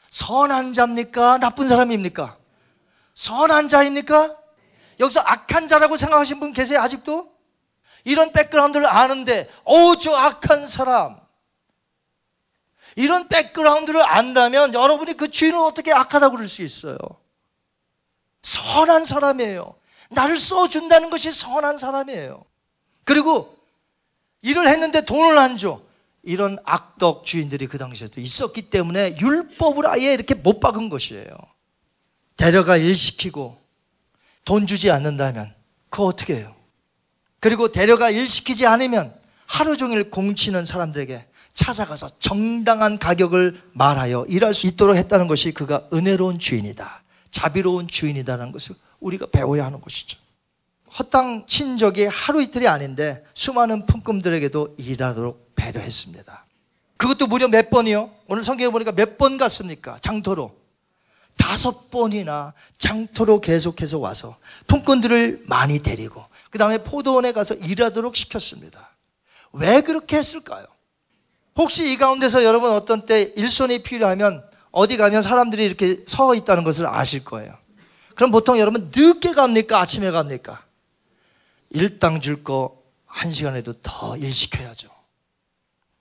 선한 0.09 0.73
자입니까? 0.73 1.39
나쁜 1.39 1.67
사람입니까? 1.67 2.37
선한 3.13 3.67
자입니까? 3.67 4.35
여기서 4.99 5.19
악한 5.19 5.67
자라고 5.67 5.97
생각하신 5.97 6.39
분 6.39 6.53
계세요? 6.53 6.79
아직도? 6.79 7.31
이런 8.05 8.31
백그라운드를 8.31 8.87
아는데, 8.87 9.49
오, 9.65 9.95
저 9.95 10.15
악한 10.15 10.67
사람. 10.67 11.19
이런 12.95 13.27
백그라운드를 13.27 14.01
안다면 14.01 14.73
여러분이 14.73 15.17
그 15.17 15.29
주인을 15.29 15.57
어떻게 15.59 15.91
악하다고 15.91 16.35
그럴 16.35 16.47
수 16.47 16.61
있어요? 16.61 16.97
선한 18.41 19.03
사람이에요. 19.03 19.75
나를 20.11 20.37
써준다는 20.37 21.09
것이 21.09 21.31
선한 21.31 21.77
사람이에요. 21.77 22.45
그리고 23.03 23.57
일을 24.43 24.67
했는데 24.67 25.03
돈을 25.03 25.37
안 25.37 25.57
줘. 25.57 25.81
이런 26.25 26.57
악덕 26.65 27.23
주인들이 27.23 27.67
그 27.67 27.77
당시에 27.77 28.07
도 28.07 28.19
있었기 28.19 28.63
때문에 28.63 29.15
율법을 29.17 29.87
아예 29.87 30.13
이렇게 30.13 30.33
못 30.33 30.59
박은 30.59 30.89
것이에요. 30.89 31.27
데려가 32.35 32.77
일 32.77 32.93
시키고 32.93 33.57
돈 34.43 34.67
주지 34.67 34.91
않는다면 34.91 35.53
그거 35.89 36.05
어떻게 36.05 36.35
해요? 36.35 36.55
그리고 37.39 37.71
데려가 37.71 38.09
일 38.09 38.27
시키지 38.27 38.65
않으면 38.65 39.13
하루 39.45 39.77
종일 39.77 40.09
공치는 40.09 40.65
사람들에게 40.65 41.27
찾아가서 41.53 42.09
정당한 42.19 42.97
가격을 42.97 43.61
말하여 43.73 44.25
일할 44.27 44.53
수 44.53 44.67
있도록 44.67 44.95
했다는 44.95 45.27
것이 45.27 45.53
그가 45.53 45.87
은혜로운 45.93 46.39
주인이다. 46.39 47.03
자비로운 47.31 47.87
주인이다라는 47.87 48.51
것을 48.51 48.75
우리가 48.99 49.27
배워야 49.27 49.65
하는 49.65 49.79
것이죠. 49.79 50.17
허땅 50.97 51.45
친 51.47 51.77
적이 51.77 52.05
하루 52.05 52.41
이틀이 52.41 52.67
아닌데 52.67 53.23
수많은 53.33 53.85
품꾼들에게도 53.85 54.75
일하도록 54.77 55.51
배려했습니다. 55.55 56.45
그것도 56.97 57.27
무려 57.27 57.47
몇 57.47 57.69
번이요? 57.69 58.09
오늘 58.27 58.43
성경에 58.43 58.71
보니까 58.71 58.91
몇 58.93 59.17
번 59.17 59.37
갔습니까? 59.37 59.97
장터로. 60.01 60.55
다섯 61.37 61.91
번이나 61.91 62.53
장터로 62.77 63.41
계속해서 63.41 63.99
와서 63.99 64.37
품꾼들을 64.67 65.43
많이 65.47 65.79
데리고 65.79 66.23
그 66.49 66.57
다음에 66.57 66.77
포도원에 66.77 67.33
가서 67.33 67.55
일하도록 67.55 68.15
시켰습니다. 68.15 68.95
왜 69.51 69.81
그렇게 69.81 70.17
했을까요? 70.17 70.65
혹시 71.57 71.91
이 71.91 71.97
가운데서 71.97 72.45
여러분 72.45 72.71
어떤 72.71 73.05
때 73.05 73.33
일손이 73.35 73.79
필요하면 73.83 74.43
어디 74.71 74.95
가면 74.95 75.21
사람들이 75.21 75.65
이렇게 75.65 76.03
서 76.07 76.33
있다는 76.35 76.63
것을 76.63 76.87
아실 76.87 77.25
거예요. 77.25 77.53
그럼 78.15 78.31
보통 78.31 78.57
여러분 78.57 78.89
늦게 78.95 79.33
갑니까? 79.33 79.79
아침에 79.81 80.11
갑니까? 80.11 80.64
일당 81.75 82.21
줄 82.21 82.43
거 82.43 82.83
한 83.05 83.31
시간에도 83.31 83.73
더 83.81 84.17
일 84.17 84.31
시켜야죠. 84.33 84.89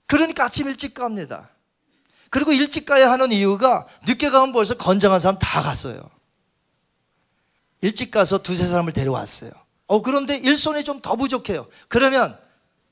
그러니까 0.05 0.45
아침 0.45 0.67
일찍 0.67 0.93
갑니다. 0.93 1.49
그리고 2.29 2.51
일찍 2.51 2.85
가야 2.85 3.09
하는 3.09 3.31
이유가 3.31 3.87
늦게 4.05 4.29
가면 4.29 4.51
벌써 4.51 4.75
건장한 4.75 5.19
사람 5.21 5.39
다 5.39 5.61
갔어요. 5.61 6.09
일찍 7.81 8.11
가서 8.11 8.41
두세 8.43 8.65
사람을 8.65 8.91
데려왔어요. 8.91 9.51
어, 9.87 10.01
그런데 10.01 10.35
일손이 10.37 10.83
좀 10.83 11.01
더 11.01 11.15
부족해요. 11.15 11.67
그러면 11.87 12.37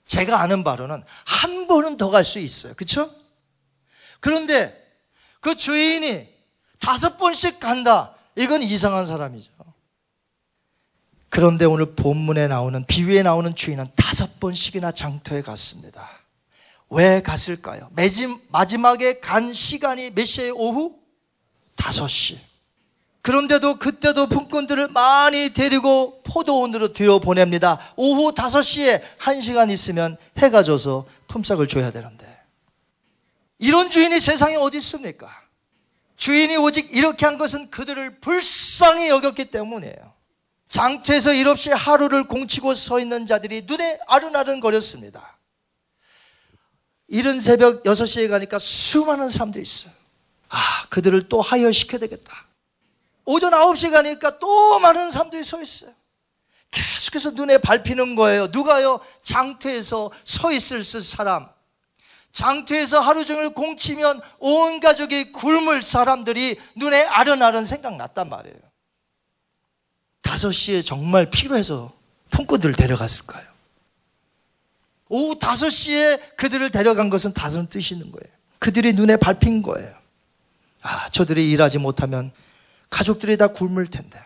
제가 0.05 0.39
아는 0.41 0.63
바로는 0.63 1.03
한 1.25 1.67
번은 1.67 1.97
더 1.97 2.09
갈 2.09 2.23
수 2.23 2.39
있어요. 2.39 2.73
그렇죠? 2.75 3.13
그런데 4.19 4.73
그 5.41 5.55
주인이 5.55 6.29
다섯 6.79 7.17
번씩 7.17 7.59
간다. 7.59 8.15
이건 8.38 8.61
이상한 8.61 9.05
사람이죠. 9.05 9.51
그런데 11.34 11.65
오늘 11.65 11.95
본문에 11.95 12.47
나오는 12.47 12.86
비유에 12.86 13.23
나오는 13.23 13.55
주인은 13.55 13.88
다섯 13.95 14.39
번씩이나 14.39 14.91
장터에 14.91 15.41
갔습니다. 15.41 16.07
왜 16.91 17.23
갔을까요? 17.23 17.89
마지막에 18.49 19.19
간 19.19 19.51
시간이 19.51 20.11
몇 20.11 20.25
시에 20.25 20.51
오후? 20.51 20.95
5시. 21.75 22.38
그런데도 23.23 23.79
그때도 23.79 24.27
품꾼들을 24.27 24.89
많이 24.89 25.49
데리고 25.55 26.21
포도원으로 26.21 26.93
들여 26.93 27.17
보냅니다. 27.17 27.79
오후 27.95 28.31
5시에 28.36 29.01
1시간 29.17 29.71
있으면 29.71 30.17
해가 30.38 30.61
져서 30.61 31.07
품삯을 31.29 31.67
줘야 31.67 31.89
되는데. 31.89 32.27
이런 33.57 33.89
주인이 33.89 34.19
세상에 34.19 34.55
어디 34.55 34.77
있습니까? 34.77 35.31
주인이 36.15 36.57
오직 36.57 36.95
이렇게 36.95 37.25
한 37.25 37.39
것은 37.39 37.71
그들을 37.71 38.19
불쌍히 38.19 39.09
여겼기 39.09 39.45
때문이에요. 39.45 40.12
장터에서 40.74 41.34
일 41.34 41.47
없이 41.47 41.69
하루를 41.69 42.28
공치고 42.28 42.74
서 42.74 42.99
있는 42.99 43.28
자들이 43.28 43.61
눈에 43.67 43.99
아른아른 44.07 44.59
거렸습니다. 44.59 45.38
이른 47.07 47.39
새벽 47.39 47.84
6시에 47.84 48.28
가니까 48.28 48.57
수많은 48.57 49.30
사람들이 49.30 49.61
있어요. 49.61 49.93
아, 50.49 50.57
그들을 50.89 51.30
또 51.30 51.41
하혈시켜야 51.41 51.99
되겠다. 51.99 52.47
오전 53.26 53.53
9시에 53.53 53.91
가니까 53.91 54.39
또 54.39 54.80
많은 54.80 55.11
사람들이 55.11 55.43
서 55.43 55.61
있어요. 55.61 55.91
계속해서 56.71 57.32
눈에 57.32 57.59
밟히는 57.59 58.15
거예요. 58.15 58.47
누가요? 58.47 58.99
장터에서 59.21 60.09
서 60.26 60.51
있을 60.51 60.84
사람. 60.84 61.47
장터에서 62.32 62.99
하루 62.99 63.24
종일 63.24 63.51
공치면 63.51 64.19
온 64.39 64.80
가족이 64.80 65.34
굶을 65.34 65.84
사람들이 65.84 66.59
눈에 66.78 67.03
아른아른 67.03 67.63
생각났단 67.63 68.28
말이에요. 68.28 68.72
5시에 70.24 70.86
정말 70.86 71.30
필요해서 71.30 71.93
품꾼들을 72.30 72.76
데려갔을까요? 72.76 73.45
오후 75.09 75.38
5시에 75.38 76.36
그들을 76.38 76.71
데려간 76.71 77.09
것은 77.09 77.34
다른 77.34 77.67
뜻이 77.67 77.93
있는 77.93 78.11
거예요. 78.11 78.34
그들이 78.57 78.93
눈에 78.93 79.17
밟힌 79.17 79.61
거예요. 79.61 79.93
아, 80.82 81.07
저들이 81.09 81.51
일하지 81.51 81.78
못하면 81.78 82.32
가족들이 82.89 83.38
다 83.38 83.47
굶을 83.47 83.88
텐데. 83.88 84.19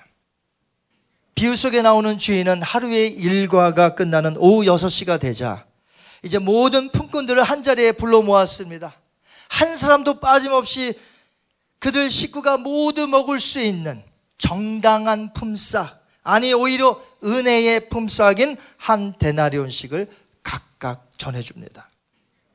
비유 1.36 1.56
속에 1.56 1.82
나오는 1.82 2.18
주인은 2.18 2.64
하루의 2.64 3.12
일과가 3.14 3.96
끝나는 3.96 4.38
오후 4.38 4.66
6시가 4.66 5.20
되자 5.20 5.66
이제 6.24 6.40
모든 6.40 6.90
품꾼들을 6.90 7.42
한 7.44 7.62
자리에 7.62 7.92
불러 7.92 8.22
모았습니다. 8.22 8.96
한 9.50 9.78
사람도 9.78 10.20
빠짐없이 10.20 10.94
그들 11.80 12.10
식구가 12.10 12.58
모두 12.58 13.08
먹을 13.08 13.40
수 13.40 13.60
있는 13.60 14.04
정당한 14.38 15.34
품삯, 15.34 15.88
아니 16.24 16.54
오히려 16.54 17.02
은혜의 17.24 17.90
품삯인 17.90 18.58
한 18.78 19.14
데나리온씩을 19.18 20.10
각각 20.44 21.10
전해줍니다. 21.18 21.90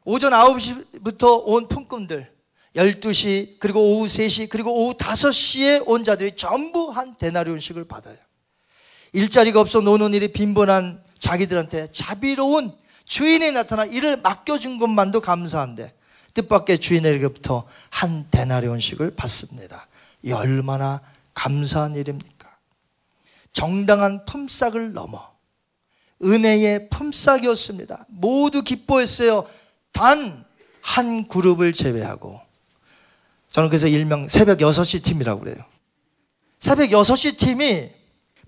오전 0.05 0.33
9시부터 0.33 1.43
온 1.45 1.68
품꾼들, 1.68 2.30
12시, 2.76 3.57
그리고 3.59 3.80
오후 3.80 4.07
3시, 4.07 4.49
그리고 4.49 4.72
오후 4.72 4.95
5시에 4.95 5.83
온 5.87 6.05
자들이 6.05 6.37
전부 6.37 6.91
한 6.91 7.14
데나리온씩을 7.14 7.85
받아요. 7.85 8.16
일자리가 9.12 9.61
없어 9.61 9.80
노는 9.80 10.14
일이 10.14 10.28
빈번한 10.28 11.03
자기들한테 11.18 11.89
자비로운 11.93 12.72
주인이 13.05 13.53
나타나 13.53 13.85
일을 13.85 14.16
맡겨준 14.18 14.78
것만도 14.78 15.20
감사한데 15.20 15.95
뜻밖의 16.35 16.78
주인에게부터 16.78 17.64
한 17.91 18.26
데나리온씩을 18.30 19.14
받습니다. 19.14 19.87
이 20.22 20.33
얼마나 20.33 21.01
감사한 21.35 21.97
일입니까? 21.97 22.57
정당한 23.53 24.24
품삯을 24.24 24.93
넘어 24.93 25.33
은혜의 26.22 26.89
품삯이었습니다. 26.89 28.07
모두 28.09 28.62
기뻐했어요. 28.62 29.47
단 29.93 30.53
한 30.83 31.26
그룹을 31.28 31.72
제외하고 31.72 32.41
저는 33.51 33.68
그래서 33.70 33.87
일명 33.87 34.28
새벽 34.28 34.59
6시 34.59 35.03
팀이라고 35.05 35.41
그래요. 35.41 35.57
새벽 36.59 36.89
6시 36.91 37.39
팀이 37.39 37.91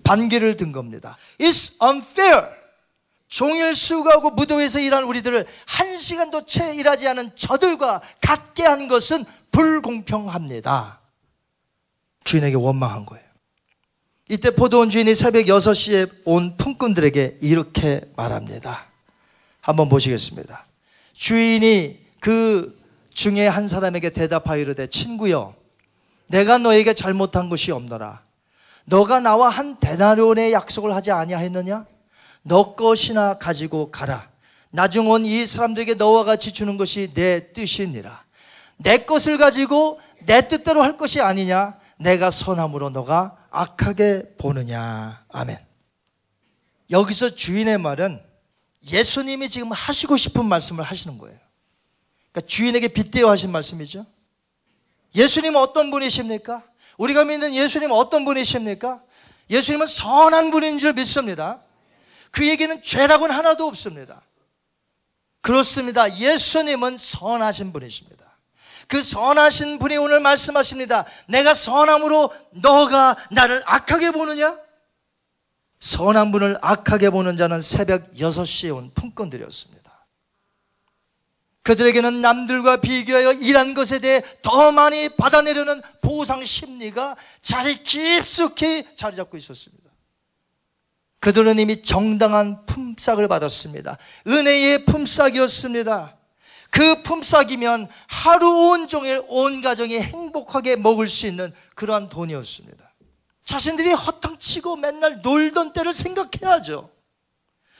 반기를 0.02 0.56
든 0.56 0.72
겁니다. 0.72 1.16
It's 1.38 1.82
unfair. 1.82 2.48
종일 3.28 3.74
수고하고 3.74 4.30
무도에서 4.30 4.78
일하는 4.80 5.08
우리들을 5.08 5.46
한 5.66 5.96
시간도 5.96 6.46
채 6.46 6.74
일하지 6.74 7.08
않은 7.08 7.32
저들과 7.36 8.00
같게 8.20 8.64
한 8.64 8.88
것은 8.88 9.24
불공평합니다. 9.50 11.00
주인에게 12.24 12.56
원망한 12.56 13.06
거예요. 13.06 13.24
이때 14.30 14.50
포도원 14.50 14.88
주인이 14.88 15.14
새벽 15.14 15.44
6시에 15.46 16.10
온 16.24 16.56
품꾼들에게 16.56 17.38
이렇게 17.42 18.00
말합니다. 18.16 18.86
한번 19.60 19.88
보시겠습니다. 19.88 20.64
주인이 21.12 21.98
그 22.20 22.80
중에 23.12 23.46
한 23.46 23.68
사람에게 23.68 24.10
대답하여 24.10 24.60
이르되 24.60 24.86
친구여 24.86 25.54
내가 26.28 26.58
너에게 26.58 26.94
잘못한 26.94 27.48
것이 27.50 27.70
없노라. 27.70 28.22
너가 28.86 29.20
나와 29.20 29.48
한 29.50 29.78
데나리온의 29.78 30.52
약속을 30.52 30.94
하지 30.94 31.10
아니하였느냐? 31.10 31.86
너 32.42 32.74
것이나 32.74 33.38
가지고 33.38 33.90
가라. 33.90 34.28
나중 34.70 35.08
온 35.08 35.24
이 35.24 35.46
사람들에게 35.46 35.94
너와 35.94 36.24
같이 36.24 36.52
주는 36.52 36.76
것이 36.76 37.12
내 37.14 37.52
뜻이니라. 37.52 38.24
내 38.78 38.98
것을 39.04 39.38
가지고 39.38 40.00
내 40.26 40.48
뜻대로 40.48 40.82
할 40.82 40.96
것이 40.96 41.20
아니냐? 41.20 41.74
내가 41.98 42.30
선함으로 42.30 42.90
너가 42.90 43.36
악하게 43.50 44.36
보느냐. 44.36 45.24
아멘. 45.28 45.58
여기서 46.90 47.34
주인의 47.34 47.78
말은 47.78 48.22
예수님이 48.90 49.48
지금 49.48 49.72
하시고 49.72 50.16
싶은 50.16 50.44
말씀을 50.44 50.84
하시는 50.84 51.16
거예요. 51.18 51.38
그러니까 52.32 52.48
주인에게 52.48 52.88
빗대어 52.88 53.30
하신 53.30 53.50
말씀이죠. 53.50 54.04
예수님은 55.14 55.60
어떤 55.60 55.90
분이십니까? 55.90 56.62
우리가 56.98 57.24
믿는 57.24 57.54
예수님은 57.54 57.94
어떤 57.94 58.24
분이십니까? 58.24 59.02
예수님은 59.48 59.86
선한 59.86 60.50
분인 60.50 60.78
줄 60.78 60.92
믿습니다. 60.92 61.60
그 62.30 62.48
얘기는 62.48 62.82
죄라고는 62.82 63.34
하나도 63.34 63.66
없습니다. 63.66 64.22
그렇습니다. 65.40 66.16
예수님은 66.18 66.96
선하신 66.96 67.72
분이십니다. 67.72 68.23
그 68.88 69.02
선하신 69.02 69.78
분이 69.78 69.96
오늘 69.96 70.20
말씀하십니다. 70.20 71.04
내가 71.28 71.54
선함으로 71.54 72.30
너가 72.50 73.16
나를 73.30 73.62
악하게 73.66 74.10
보느냐? 74.10 74.56
선한 75.80 76.32
분을 76.32 76.58
악하게 76.62 77.10
보는 77.10 77.36
자는 77.36 77.60
새벽 77.60 78.14
6시에 78.14 78.74
온 78.74 78.90
품꾼들이었습니다. 78.94 79.84
그들에게는 81.62 82.20
남들과 82.20 82.78
비교하여 82.78 83.32
일한 83.32 83.74
것에 83.74 83.98
대해 83.98 84.22
더 84.42 84.70
많이 84.70 85.08
받아내려는 85.08 85.80
보상 86.02 86.44
심리가 86.44 87.16
자리 87.40 87.82
깊숙이 87.82 88.84
자리 88.94 89.16
잡고 89.16 89.36
있었습니다. 89.38 89.90
그들은 91.20 91.58
이미 91.58 91.82
정당한 91.82 92.66
품삯을 92.66 93.28
받았습니다. 93.28 93.96
은혜의 94.26 94.84
품삯이었습니다. 94.84 96.14
그 96.74 97.02
품삯이면 97.02 97.88
하루 98.08 98.70
온종일 98.70 99.22
온 99.28 99.62
가정이 99.62 99.96
행복하게 99.96 100.74
먹을 100.74 101.06
수 101.06 101.28
있는 101.28 101.54
그러한 101.76 102.08
돈이었습니다. 102.08 102.92
자신들이 103.44 103.92
허탕치고 103.92 104.74
맨날 104.74 105.20
놀던 105.22 105.72
때를 105.72 105.92
생각해야죠. 105.92 106.90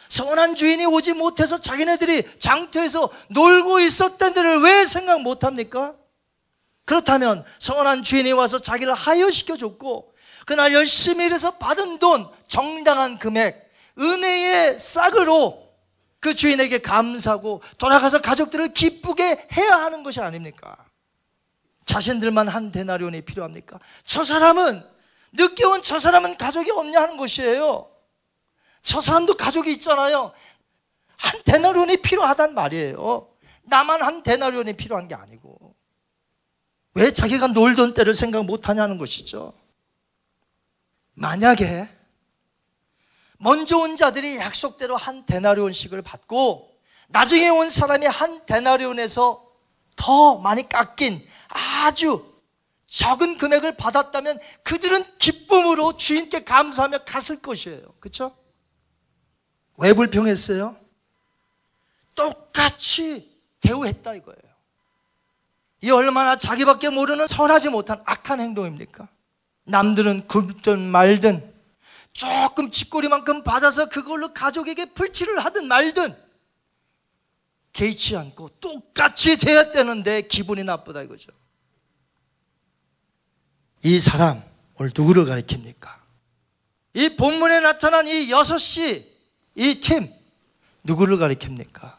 선한 0.08 0.54
주인이 0.54 0.86
오지 0.86 1.14
못해서 1.14 1.58
자기네들이 1.58 2.38
장터에서 2.38 3.10
놀고 3.30 3.80
있었던 3.80 4.32
데를 4.32 4.62
왜 4.62 4.84
생각 4.84 5.22
못합니까? 5.22 5.96
그렇다면 6.84 7.44
선한 7.58 8.04
주인이 8.04 8.30
와서 8.30 8.60
자기를 8.60 8.94
하여시켜 8.94 9.56
줬고 9.56 10.14
그날 10.46 10.72
열심히 10.72 11.24
일해서 11.24 11.56
받은 11.56 11.98
돈, 11.98 12.28
정당한 12.46 13.18
금액, 13.18 13.72
은혜의 13.98 14.78
싹으로 14.78 15.63
그 16.24 16.34
주인에게 16.34 16.78
감사하고 16.78 17.60
돌아가서 17.76 18.22
가족들을 18.22 18.72
기쁘게 18.72 19.46
해야 19.58 19.76
하는 19.76 20.02
것이 20.02 20.22
아닙니까? 20.22 20.74
자신들만 21.84 22.48
한 22.48 22.72
데나리온이 22.72 23.20
필요합니까? 23.20 23.78
저 24.06 24.24
사람은 24.24 24.82
늦게 25.32 25.66
온 25.66 25.82
저 25.82 25.98
사람은 25.98 26.38
가족이 26.38 26.70
없냐 26.70 27.02
하는 27.02 27.18
것이에요. 27.18 27.90
저 28.82 29.02
사람도 29.02 29.36
가족이 29.36 29.70
있잖아요. 29.72 30.32
한 31.18 31.42
데나리온이 31.44 31.98
필요하단 31.98 32.54
말이에요. 32.54 33.28
나만 33.64 34.02
한 34.02 34.22
데나리온이 34.22 34.72
필요한 34.78 35.08
게 35.08 35.14
아니고. 35.14 35.74
왜 36.94 37.12
자기가 37.12 37.48
놀던 37.48 37.92
때를 37.92 38.14
생각 38.14 38.46
못 38.46 38.70
하냐는 38.70 38.96
것이죠. 38.96 39.52
만약에 41.12 41.86
먼저 43.44 43.76
온 43.76 43.98
자들이 43.98 44.38
약속대로 44.38 44.96
한 44.96 45.26
데나리온씩을 45.26 46.00
받고 46.00 46.80
나중에 47.08 47.50
온 47.50 47.68
사람이 47.68 48.06
한 48.06 48.42
데나리온에서 48.46 49.46
더 49.96 50.38
많이 50.38 50.66
깎인 50.66 51.22
아주 51.48 52.24
적은 52.86 53.36
금액을 53.36 53.76
받았다면 53.76 54.40
그들은 54.62 55.04
기쁨으로 55.18 55.94
주인께 55.98 56.44
감사하며 56.44 57.04
갔을 57.04 57.42
것이에요. 57.42 57.82
그렇죠? 58.00 58.34
왜 59.76 59.92
불평했어요? 59.92 60.78
똑같이 62.14 63.30
대우했다 63.60 64.14
이거예요. 64.14 64.54
이 65.82 65.90
얼마나 65.90 66.38
자기밖에 66.38 66.88
모르는 66.88 67.26
선하지 67.26 67.68
못한 67.68 68.02
악한 68.06 68.40
행동입니까? 68.40 69.06
남들은 69.64 70.28
굶든 70.28 70.80
말든 70.80 71.53
조금 72.14 72.70
쥐꼬리만큼 72.70 73.42
받아서 73.42 73.88
그걸로 73.88 74.32
가족에게 74.32 74.94
풀칠을 74.94 75.44
하든 75.44 75.66
말든 75.66 76.16
개의치 77.72 78.16
않고 78.16 78.50
똑같이 78.60 79.36
대했다는데 79.36 80.22
기분이 80.22 80.62
나쁘다 80.62 81.02
이거죠. 81.02 81.32
이 83.82 83.98
사람 83.98 84.42
오늘 84.76 84.92
누구를 84.96 85.24
가리킵니까? 85.26 85.92
이 86.94 87.16
본문에 87.16 87.60
나타난 87.60 88.06
이 88.06 88.30
여섯 88.30 88.58
시, 88.58 89.12
이 89.56 89.80
팀, 89.80 90.08
누구를 90.84 91.16
가리킵니까? 91.16 91.96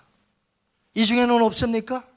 이 0.94 1.06
중에는 1.06 1.42
없습니까? 1.44 2.08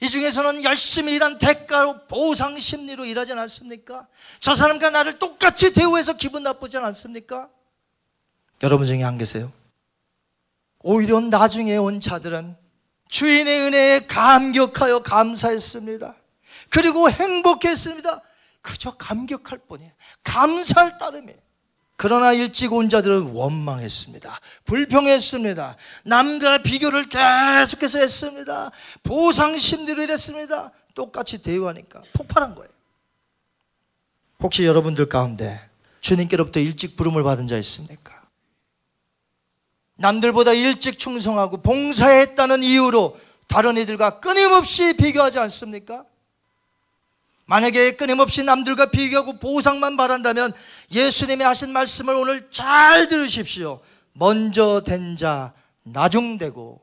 이 0.00 0.08
중에서는 0.08 0.62
열심히 0.64 1.14
일한 1.14 1.38
대가로 1.38 2.06
보상 2.06 2.58
심리로 2.58 3.04
일하지 3.04 3.32
않습니까? 3.32 4.06
저 4.40 4.54
사람과 4.54 4.90
나를 4.90 5.18
똑같이 5.18 5.72
대우해서 5.72 6.14
기분 6.14 6.42
나쁘지 6.42 6.76
않습니까? 6.78 7.48
여러분 8.62 8.86
중에 8.86 9.04
안 9.04 9.16
계세요? 9.16 9.50
오히려 10.80 11.20
나중에 11.20 11.76
온 11.76 12.00
자들은 12.00 12.56
주인의 13.08 13.60
은혜에 13.62 14.06
감격하여 14.06 15.00
감사했습니다. 15.00 16.14
그리고 16.70 17.10
행복했습니다. 17.10 18.22
그저 18.60 18.90
감격할 18.92 19.58
뿐이에요. 19.66 19.92
감사할 20.24 20.98
따름이에요. 20.98 21.38
그러나 21.96 22.32
일찍 22.32 22.72
온 22.72 22.90
자들은 22.90 23.32
원망했습니다. 23.32 24.40
불평했습니다. 24.64 25.76
남과 26.04 26.58
비교를 26.62 27.08
계속해서 27.08 27.98
했습니다. 27.98 28.70
보상 29.02 29.56
심리를 29.56 30.08
했습니다. 30.08 30.72
똑같이 30.94 31.42
대우하니까 31.42 32.02
폭발한 32.12 32.54
거예요. 32.54 32.68
혹시 34.40 34.64
여러분들 34.66 35.08
가운데 35.08 35.60
주님께로부터 36.00 36.60
일찍 36.60 36.96
부름을 36.96 37.22
받은 37.22 37.46
자 37.46 37.56
있습니까? 37.58 38.22
남들보다 39.96 40.52
일찍 40.52 40.98
충성하고 40.98 41.62
봉사했다는 41.62 42.62
이유로 42.62 43.18
다른 43.48 43.78
이들과 43.78 44.20
끊임없이 44.20 44.94
비교하지 44.94 45.38
않습니까? 45.38 46.04
만약에 47.46 47.92
끊임없이 47.92 48.42
남들과 48.42 48.86
비교하고 48.90 49.38
보상만 49.38 49.96
바란다면 49.96 50.52
예수님이 50.92 51.44
하신 51.44 51.72
말씀을 51.72 52.14
오늘 52.14 52.50
잘 52.50 53.08
들으십시오. 53.08 53.80
먼저 54.12 54.82
된 54.84 55.16
자 55.16 55.52
나중되고 55.84 56.80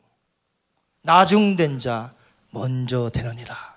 나중된 1.01 1.79
자 1.79 2.13
먼저 2.51 3.09
되느니라. 3.09 3.73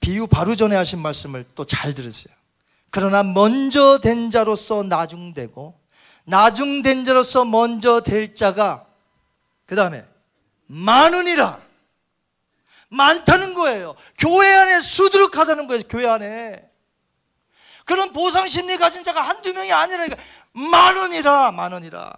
비유 0.00 0.26
바로 0.26 0.54
전에 0.56 0.74
하신 0.76 1.00
말씀을 1.00 1.44
또 1.54 1.64
잘 1.64 1.94
들으세요. 1.94 2.34
그러나 2.90 3.22
먼저 3.22 3.98
된 3.98 4.30
자로서 4.30 4.82
나중되고 4.82 5.78
나중된 6.24 7.04
자로서 7.04 7.44
먼저 7.44 8.00
될 8.00 8.34
자가 8.34 8.86
그 9.66 9.76
다음에 9.76 10.04
많으니라. 10.66 11.63
많다는 12.88 13.54
거예요. 13.54 13.94
교회 14.18 14.52
안에 14.52 14.80
수두룩하다는 14.80 15.66
거예요. 15.66 15.82
교회 15.88 16.06
안에. 16.06 16.70
그런 17.84 18.12
보상 18.12 18.46
심리 18.46 18.76
가진 18.76 19.04
자가 19.04 19.20
한두 19.20 19.52
명이 19.52 19.72
아니라니까 19.72 20.16
만 20.52 20.96
원이라 20.96 21.52
만 21.52 21.72
원이라. 21.72 22.12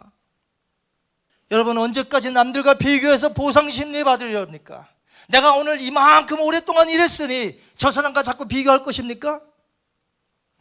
여러분 1.50 1.78
언제까지 1.78 2.32
남들과 2.32 2.74
비교해서 2.74 3.30
보상 3.30 3.70
심리 3.70 4.02
받으려니까? 4.04 4.86
내가 5.28 5.52
오늘 5.52 5.80
이만큼 5.80 6.40
오랫동안 6.40 6.88
일했으니 6.88 7.60
저 7.76 7.90
사람과 7.90 8.22
자꾸 8.22 8.46
비교할 8.46 8.82
것입니까? 8.82 9.40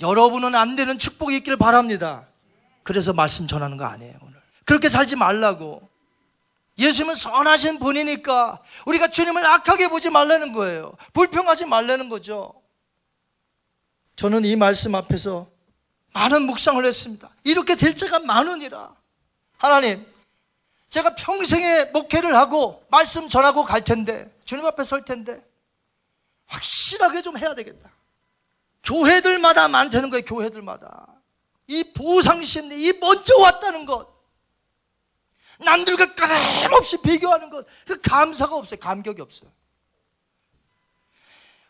여러분은 0.01 0.55
안 0.55 0.75
되는 0.75 0.97
축복이 0.97 1.37
있기를 1.37 1.57
바랍니다. 1.57 2.27
그래서 2.83 3.13
말씀 3.13 3.47
전하는 3.47 3.77
거 3.77 3.85
아니에요, 3.85 4.13
오늘. 4.21 4.35
그렇게 4.65 4.89
살지 4.89 5.15
말라고. 5.15 5.87
예수님은 6.77 7.15
선하신 7.15 7.79
분이니까 7.79 8.61
우리가 8.85 9.07
주님을 9.07 9.45
악하게 9.45 9.87
보지 9.87 10.09
말라는 10.09 10.51
거예요. 10.51 10.93
불평하지 11.13 11.65
말라는 11.65 12.09
거죠. 12.09 12.53
저는 14.15 14.45
이 14.45 14.55
말씀 14.55 14.95
앞에서 14.95 15.47
많은 16.13 16.43
묵상을 16.43 16.83
했습니다. 16.85 17.29
이렇게 17.43 17.75
될 17.75 17.95
자가 17.95 18.19
많으니라. 18.19 18.93
하나님, 19.57 20.05
제가 20.89 21.15
평생에 21.15 21.85
목회를 21.85 22.35
하고 22.35 22.85
말씀 22.89 23.27
전하고 23.27 23.65
갈 23.65 23.83
텐데, 23.83 24.33
주님 24.45 24.65
앞에 24.65 24.83
설 24.83 25.03
텐데, 25.03 25.43
확실하게 26.47 27.21
좀 27.21 27.37
해야 27.37 27.53
되겠다. 27.55 27.89
교회들마다 28.83 29.67
많다는 29.67 30.09
거예요, 30.09 30.23
교회들마다. 30.25 31.07
이 31.67 31.83
보상심리, 31.83 32.87
이 32.87 32.93
먼저 32.99 33.37
왔다는 33.37 33.85
것. 33.85 34.14
남들과 35.59 36.13
끊임없이 36.13 36.97
비교하는 37.01 37.49
것, 37.49 37.65
그 37.85 38.01
감사가 38.01 38.55
없어요. 38.55 38.79
감격이 38.79 39.21
없어요. 39.21 39.49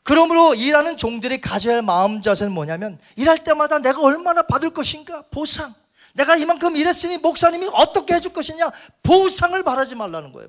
그러므로 0.03 0.53
일하는 0.53 0.97
종들이 0.97 1.41
가져야 1.41 1.75
할 1.75 1.81
마음 1.81 2.21
자세는 2.21 2.53
뭐냐면, 2.53 2.99
일할 3.15 3.43
때마다 3.43 3.79
내가 3.79 4.01
얼마나 4.01 4.43
받을 4.43 4.69
것인가? 4.71 5.23
보상. 5.31 5.73
내가 6.13 6.35
이만큼 6.35 6.75
일했으니 6.75 7.17
목사님이 7.17 7.69
어떻게 7.73 8.13
해줄 8.13 8.31
것이냐? 8.31 8.71
보상을 9.03 9.61
바라지 9.63 9.95
말라는 9.95 10.31
거예요. 10.31 10.47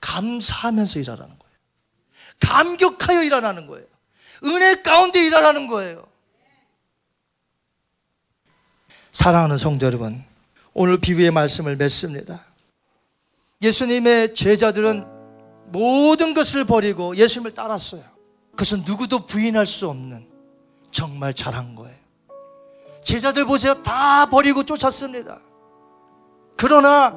감사하면서 0.00 1.00
일하라는 1.00 1.38
거예요. 1.38 1.56
감격하여 2.40 3.22
일하라는 3.22 3.66
거예요. 3.66 3.86
은혜 4.44 4.82
가운데 4.82 5.24
일하라는 5.24 5.66
거예요. 5.66 6.06
사랑하는 9.12 9.56
성도 9.56 9.86
여러분, 9.86 10.22
오늘 10.78 10.98
비유의 11.00 11.30
말씀을 11.30 11.76
맺습니다. 11.76 12.44
예수님의 13.62 14.34
제자들은 14.34 15.06
모든 15.72 16.34
것을 16.34 16.66
버리고 16.66 17.16
예수님을 17.16 17.54
따랐어요. 17.54 18.04
그것은 18.50 18.82
누구도 18.84 19.24
부인할 19.24 19.64
수 19.64 19.88
없는 19.88 20.28
정말 20.90 21.32
잘한 21.32 21.76
거예요. 21.76 21.96
제자들 23.02 23.46
보세요. 23.46 23.82
다 23.82 24.26
버리고 24.26 24.64
쫓았습니다. 24.64 25.40
그러나 26.58 27.16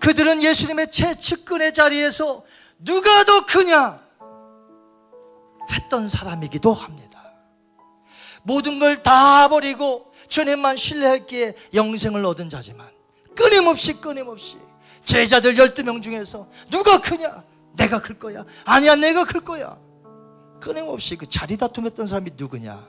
그들은 0.00 0.42
예수님의 0.42 0.90
최측근의 0.90 1.72
자리에서 1.72 2.42
누가 2.80 3.22
더 3.22 3.46
크냐 3.46 4.00
했던 5.70 6.08
사람이기도 6.08 6.72
합니다. 6.74 7.32
모든 8.42 8.80
걸 8.80 9.00
다 9.04 9.46
버리고 9.48 10.09
주님만 10.30 10.76
신뢰했기에 10.76 11.54
영생을 11.74 12.24
얻은 12.24 12.48
자지만 12.48 12.88
끊임없이 13.34 14.00
끊임없이 14.00 14.56
제자들 15.04 15.54
12명 15.54 16.00
중에서 16.00 16.48
누가 16.70 17.00
크냐? 17.00 17.42
내가 17.76 18.00
클 18.00 18.18
거야. 18.18 18.44
아니야, 18.64 18.94
내가 18.94 19.24
클 19.24 19.40
거야. 19.40 19.78
끊임없이 20.60 21.16
그 21.16 21.26
자리 21.28 21.56
다툼했던 21.56 22.06
사람이 22.06 22.32
누구냐? 22.36 22.88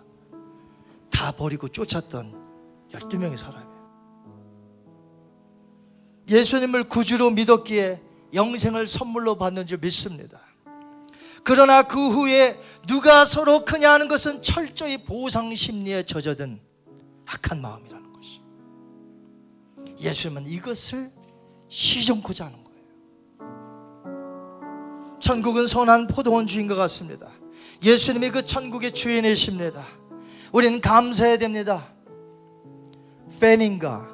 다 1.09 1.31
버리고 1.31 1.67
쫓았던 1.67 2.89
12명의 2.91 3.37
사람이에요. 3.37 3.71
예수님을 6.29 6.89
구주로 6.89 7.29
믿었기에 7.31 8.01
영생을 8.33 8.87
선물로 8.87 9.35
받는 9.37 9.65
줄 9.65 9.79
믿습니다. 9.79 10.39
그러나 11.43 11.83
그 11.83 12.09
후에 12.09 12.59
누가 12.87 13.25
서로 13.25 13.65
크냐 13.65 13.91
하는 13.91 14.07
것은 14.07 14.43
철저히 14.43 15.03
보상 15.03 15.53
심리에 15.55 16.03
젖어든 16.03 16.59
악한 17.34 17.61
마음이라는 17.61 18.13
것이. 18.13 18.41
예수님은 19.99 20.47
이것을 20.47 21.11
시정코자 21.67 22.45
하는 22.45 22.57
거예요. 22.63 22.71
천국은 25.19 25.67
선한 25.67 26.07
포도원 26.07 26.47
주인 26.47 26.67
것 26.67 26.75
같습니다. 26.75 27.32
예수님이 27.84 28.32
그 28.32 28.45
천국의 28.45 28.91
주인이십니다. 28.91 29.86
우리는 30.51 30.82
감사해야 30.82 31.38
됩니다. 31.38 31.88
팬인가 33.39 34.09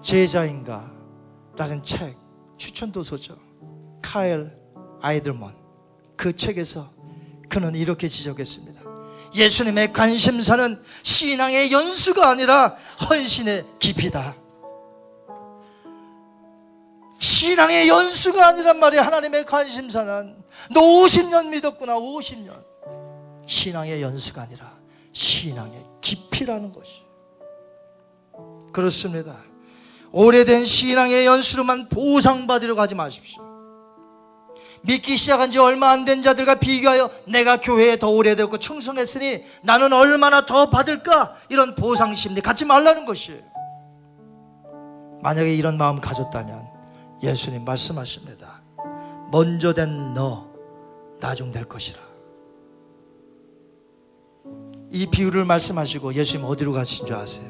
제자인가 0.00 0.90
라는 1.56 1.82
책 1.82 2.16
추천도서죠. 2.56 3.36
카일 4.00 4.50
아이들먼 5.00 5.54
그 6.16 6.34
책에서 6.34 6.90
그는 7.48 7.74
이렇게 7.74 8.08
지적했습니다. 8.08 8.71
예수님의 9.34 9.92
관심사는 9.92 10.82
신앙의 11.02 11.72
연수가 11.72 12.28
아니라 12.28 12.76
헌신의 13.08 13.64
깊이다. 13.78 14.36
신앙의 17.18 17.88
연수가 17.88 18.48
아니란 18.48 18.78
말이야. 18.78 19.06
하나님의 19.06 19.44
관심사는 19.44 20.42
너 20.72 20.80
50년 20.80 21.48
믿었구나. 21.48 21.94
50년. 21.96 22.64
신앙의 23.46 24.02
연수가 24.02 24.42
아니라 24.42 24.72
신앙의 25.12 25.84
깊이라는 26.00 26.72
것이. 26.72 27.02
그렇습니다. 28.72 29.36
오래된 30.10 30.64
신앙의 30.64 31.26
연수로만 31.26 31.88
보상받으려 31.88 32.74
가지 32.74 32.94
마십시오. 32.94 33.51
믿기 34.84 35.16
시작한 35.16 35.50
지 35.50 35.58
얼마 35.58 35.90
안 35.90 36.04
된 36.04 36.22
자들과 36.22 36.56
비교하여 36.56 37.08
내가 37.28 37.56
교회에 37.58 37.96
더 37.98 38.08
오래되고 38.10 38.58
충성했으니 38.58 39.44
나는 39.62 39.92
얼마나 39.92 40.44
더 40.44 40.70
받을까? 40.70 41.36
이런 41.48 41.74
보상 41.74 42.14
심리 42.14 42.40
갖지 42.40 42.64
말라는 42.64 43.04
것이에요. 43.06 43.40
만약에 45.22 45.54
이런 45.54 45.78
마음 45.78 46.00
가졌다면 46.00 46.66
예수님 47.22 47.64
말씀하십니다. 47.64 48.60
먼저 49.30 49.72
된 49.72 50.14
너, 50.14 50.48
나중 51.20 51.52
될 51.52 51.64
것이라. 51.64 52.00
이 54.90 55.06
비유를 55.06 55.44
말씀하시고 55.44 56.14
예수님 56.14 56.44
어디로 56.44 56.72
가신 56.72 57.06
줄 57.06 57.14
아세요? 57.16 57.46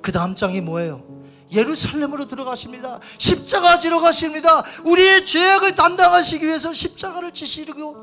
그 0.00 0.12
다음 0.12 0.34
장이 0.36 0.60
뭐예요? 0.60 1.02
예루살렘으로 1.50 2.26
들어가십니다. 2.26 3.00
십자가 3.16 3.78
지러 3.78 4.00
가십니다. 4.00 4.62
우리의 4.84 5.24
죄악을 5.24 5.74
담당하시기 5.74 6.46
위해서 6.46 6.72
십자가를 6.72 7.32
지시고 7.32 7.96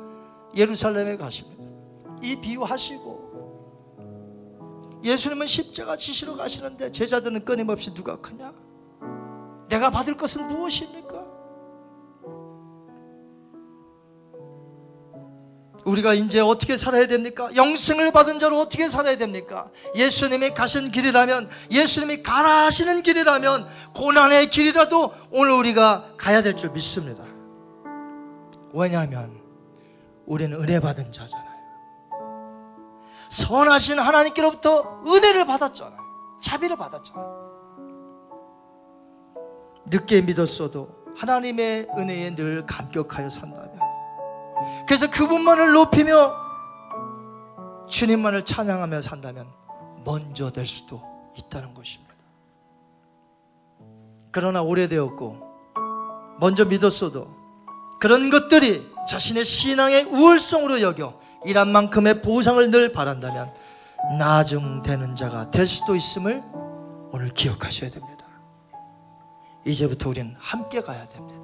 예루살렘에 0.56 1.18
가십니다. 1.18 1.70
이 2.22 2.36
비유 2.38 2.64
하시고 2.64 3.26
예수님은 5.04 5.46
십자가 5.46 5.96
지시러 5.96 6.36
가시는데 6.36 6.92
제자들은 6.92 7.46
끊임없이 7.46 7.94
누가 7.94 8.16
크냐? 8.16 8.52
내가 9.70 9.92
받을 9.92 10.18
것은 10.18 10.48
무엇입니까? 10.48 11.05
우리가 15.86 16.14
이제 16.16 16.40
어떻게 16.40 16.78
살아야 16.78 17.06
됩니까? 17.08 17.50
영생을 17.56 18.12
받은 18.12 18.40
자로 18.40 18.60
어떻게 18.60 18.90
살아야 18.90 19.18
됩니까? 19.18 19.68
예수님이 19.96 20.50
가신 20.52 20.92
길이라면, 20.92 21.48
예수님이 21.72 22.24
가라 22.24 22.66
하시는 22.66 23.04
길이라면, 23.04 23.68
고난의 23.94 24.50
길이라도 24.50 25.14
오늘 25.32 25.52
우리가 25.54 26.14
가야 26.18 26.42
될 26.42 26.56
줄 26.56 26.72
믿습니다. 26.72 27.24
왜냐하면, 28.74 29.40
우리는 30.26 30.60
은혜 30.60 30.80
받은 30.80 31.12
자잖아요. 31.12 31.56
선하신 33.30 34.00
하나님께로부터 34.00 35.04
은혜를 35.06 35.46
받았잖아요. 35.46 36.00
자비를 36.42 36.78
받았잖아요. 36.78 37.46
늦게 39.88 40.22
믿었어도 40.22 40.90
하나님의 41.16 41.90
은혜에 41.96 42.36
늘 42.36 42.66
감격하여 42.66 43.30
산다면, 43.30 43.75
그래서 44.88 45.10
그분만을 45.10 45.74
높이며 45.74 46.46
주님만을 47.88 48.46
찬양하며 48.46 49.02
산다면 49.02 49.48
먼저 50.04 50.52
될 50.52 50.66
수도 50.66 51.02
있다는 51.38 51.74
것입니다. 51.74 52.14
그러나 54.32 54.62
오래되었고 54.62 55.38
먼저 56.40 56.66
믿었어도 56.66 57.28
그런 58.00 58.30
것들이 58.30 58.92
자신의 59.08 59.46
신앙의 59.46 60.04
우월성으로 60.06 60.82
여겨 60.82 61.20
이란 61.46 61.70
만큼의 61.70 62.22
보상을 62.22 62.72
늘 62.72 62.92
바란다면 62.92 63.54
나중되는 64.20 65.16
자가 65.16 65.52
될 65.52 65.66
수도 65.66 65.96
있음을 65.96 66.44
오늘 67.12 67.30
기억하셔야 67.30 67.90
됩니다. 67.90 68.26
이제부터 69.66 70.10
우리는 70.10 70.36
함께 70.38 70.82
가야 70.82 71.06
됩니다. 71.08 71.35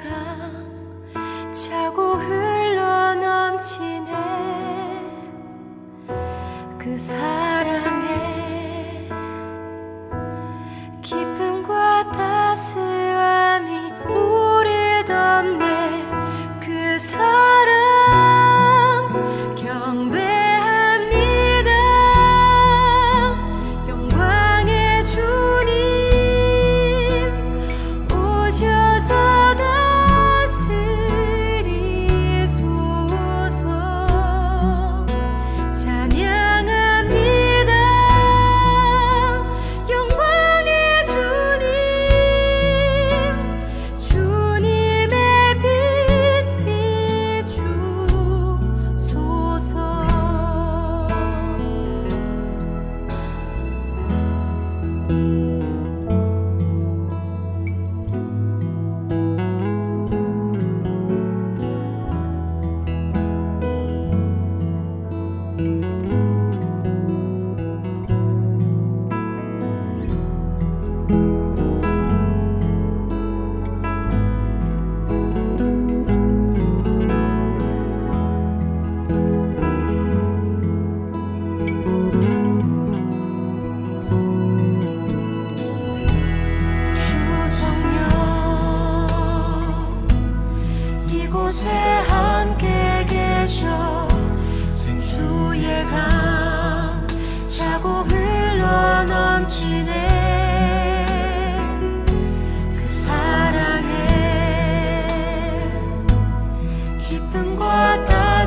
생 0.00 0.47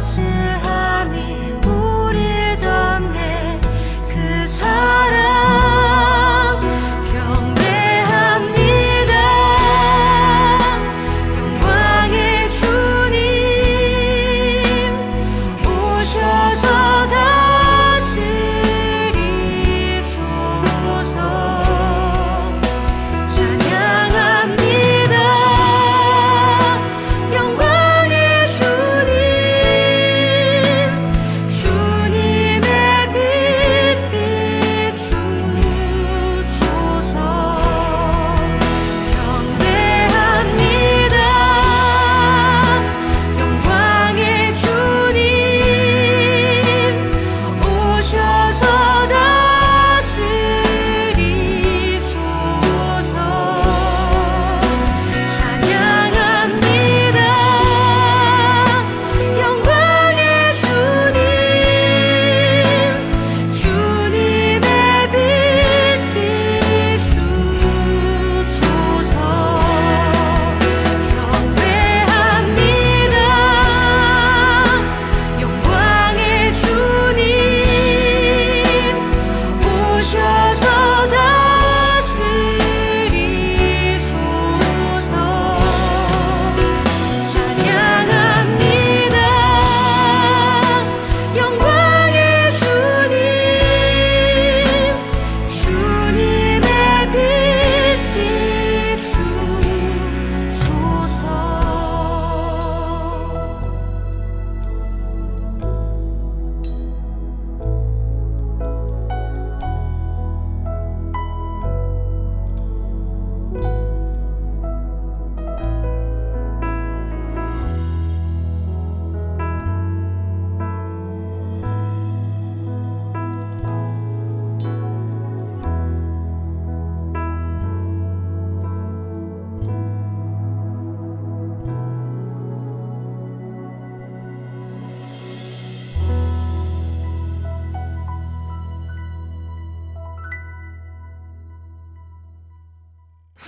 기 0.02 0.41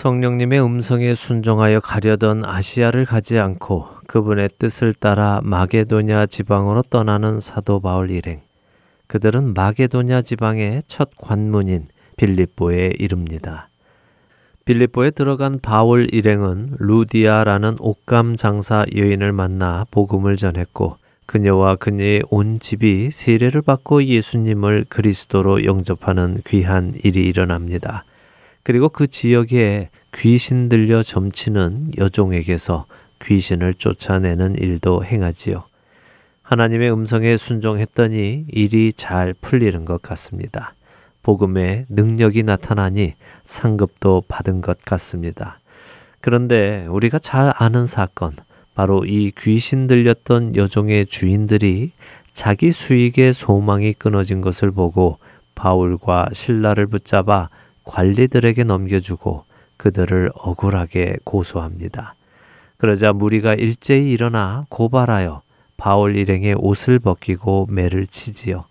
성령님의 0.04 0.62
음성에 0.62 1.16
순종하여 1.16 1.80
가려던 1.80 2.44
아시아를 2.44 3.06
가지 3.06 3.40
않고 3.40 3.88
그분의 4.06 4.50
뜻을 4.60 4.94
따라 4.94 5.40
마게도냐 5.46 6.26
지방으로 6.26 6.82
떠나는 6.82 7.40
사도 7.40 7.80
바울 7.80 8.12
일행. 8.12 8.42
그들은 9.08 9.54
마게도냐 9.54 10.24
지방의 10.24 10.84
첫 10.88 11.12
관문인 11.18 11.88
빌립보에 12.18 12.96
이릅니다. 13.00 13.70
빌립보에 14.66 15.12
들어간 15.12 15.58
바울 15.62 16.14
일행은 16.14 16.76
루디아라는 16.80 17.78
옥감 17.80 18.36
장사 18.36 18.86
여인을 18.94 19.32
만나 19.32 19.86
복음을 19.90 20.36
전했고 20.36 20.98
그녀와 21.28 21.78
그녀의 21.78 22.24
온 22.30 22.60
집이 22.60 23.10
세례를 23.10 23.62
받고 23.62 24.04
예수님을 24.04 24.88
그리스도로 24.90 25.64
영접하는 25.64 26.42
귀한 26.46 26.94
일이 27.06 27.24
일어납니다. 27.26 28.04
그리고 28.64 28.90
그 28.90 29.08
지역에 29.08 29.90
귀신 30.16 30.70
들려 30.70 31.04
점치는 31.04 31.92
여종에게서 31.98 32.86
귀신을 33.22 33.74
쫓아내는 33.74 34.56
일도 34.56 35.04
행하지요. 35.06 35.64
하나님의 36.42 36.92
음성에 36.92 37.38
순종했더니 37.38 38.46
일이 38.50 38.94
잘 38.94 39.34
풀리는 39.34 39.86
것 39.86 40.02
같습니다. 40.02 40.76
복음에 41.24 41.86
능력이 41.90 42.44
나타나니 42.44 43.14
상급도 43.44 44.24
받은 44.28 44.62
것 44.62 44.80
같습니다. 44.84 45.60
그런데 46.20 46.86
우리가 46.90 47.20
잘 47.20 47.54
아는 47.56 47.86
사건, 47.86 48.36
바로 48.76 49.06
이 49.06 49.32
귀신 49.38 49.88
들렸던 49.88 50.56
여종의 50.56 51.06
주인들이 51.06 51.92
자기 52.34 52.72
수익의 52.72 53.34
소망이 53.34 53.94
끊어진 53.94 54.42
것을 54.42 54.72
보고 54.72 55.18
바울과 55.56 56.30
신라를 56.34 56.88
붙잡아 56.88 57.50
관리들에게 57.84 58.64
넘겨주고 58.64 59.46
그들을 59.78 60.32
억울하게 60.36 61.18
고소합니다. 61.24 62.16
그러자 62.78 63.14
무리가 63.14 63.54
일제히 63.54 64.12
일어나 64.12 64.66
고발하여 64.70 65.42
바울 65.78 66.16
일행의 66.16 66.56
옷을 66.58 67.00
벗기고 67.00 67.68
매를 67.70 68.06
치지요. 68.06 68.66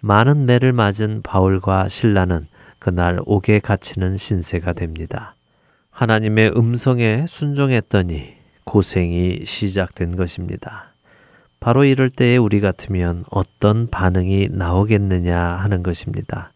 많은 0.00 0.46
매를 0.46 0.72
맞은 0.72 1.22
바울과 1.22 1.88
신라는 1.88 2.46
그날 2.78 3.20
옥에 3.24 3.58
갇히는 3.58 4.16
신세가 4.16 4.74
됩니다. 4.74 5.34
하나님의 5.90 6.52
음성에 6.56 7.24
순종했더니 7.26 8.34
고생이 8.64 9.44
시작된 9.44 10.14
것입니다. 10.16 10.92
바로 11.58 11.84
이럴 11.84 12.10
때에 12.10 12.36
우리 12.36 12.60
같으면 12.60 13.24
어떤 13.30 13.88
반응이 13.88 14.50
나오겠느냐 14.52 15.38
하는 15.38 15.82
것입니다. 15.82 16.52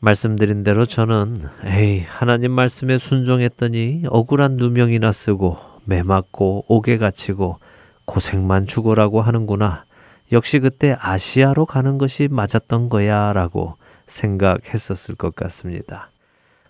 말씀드린 0.00 0.62
대로 0.62 0.84
저는 0.84 1.42
에이 1.64 2.04
하나님 2.06 2.52
말씀에 2.52 2.98
순종했더니 2.98 4.04
억울한 4.08 4.56
누명이나 4.56 5.10
쓰고 5.10 5.56
매 5.84 6.02
맞고 6.02 6.66
옥에 6.68 6.98
갇히고 6.98 7.58
고생만 8.04 8.66
죽어라고 8.66 9.20
하는구나. 9.20 9.84
역시 10.32 10.58
그때 10.58 10.96
아시아로 11.00 11.66
가는 11.66 11.98
것이 11.98 12.28
맞았던 12.30 12.88
거야 12.88 13.32
라고 13.32 13.76
생각했었을 14.06 15.14
것 15.14 15.34
같습니다. 15.34 16.10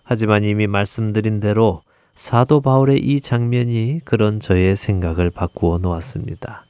하지만 0.03 0.43
이미 0.43 0.67
말씀드린 0.67 1.39
대로 1.39 1.81
사도 2.15 2.61
바울의 2.61 2.99
이 2.99 3.19
장면이 3.19 4.01
그런 4.05 4.39
저의 4.39 4.75
생각을 4.75 5.29
바꾸어 5.29 5.79
놓았습니다. 5.79 6.65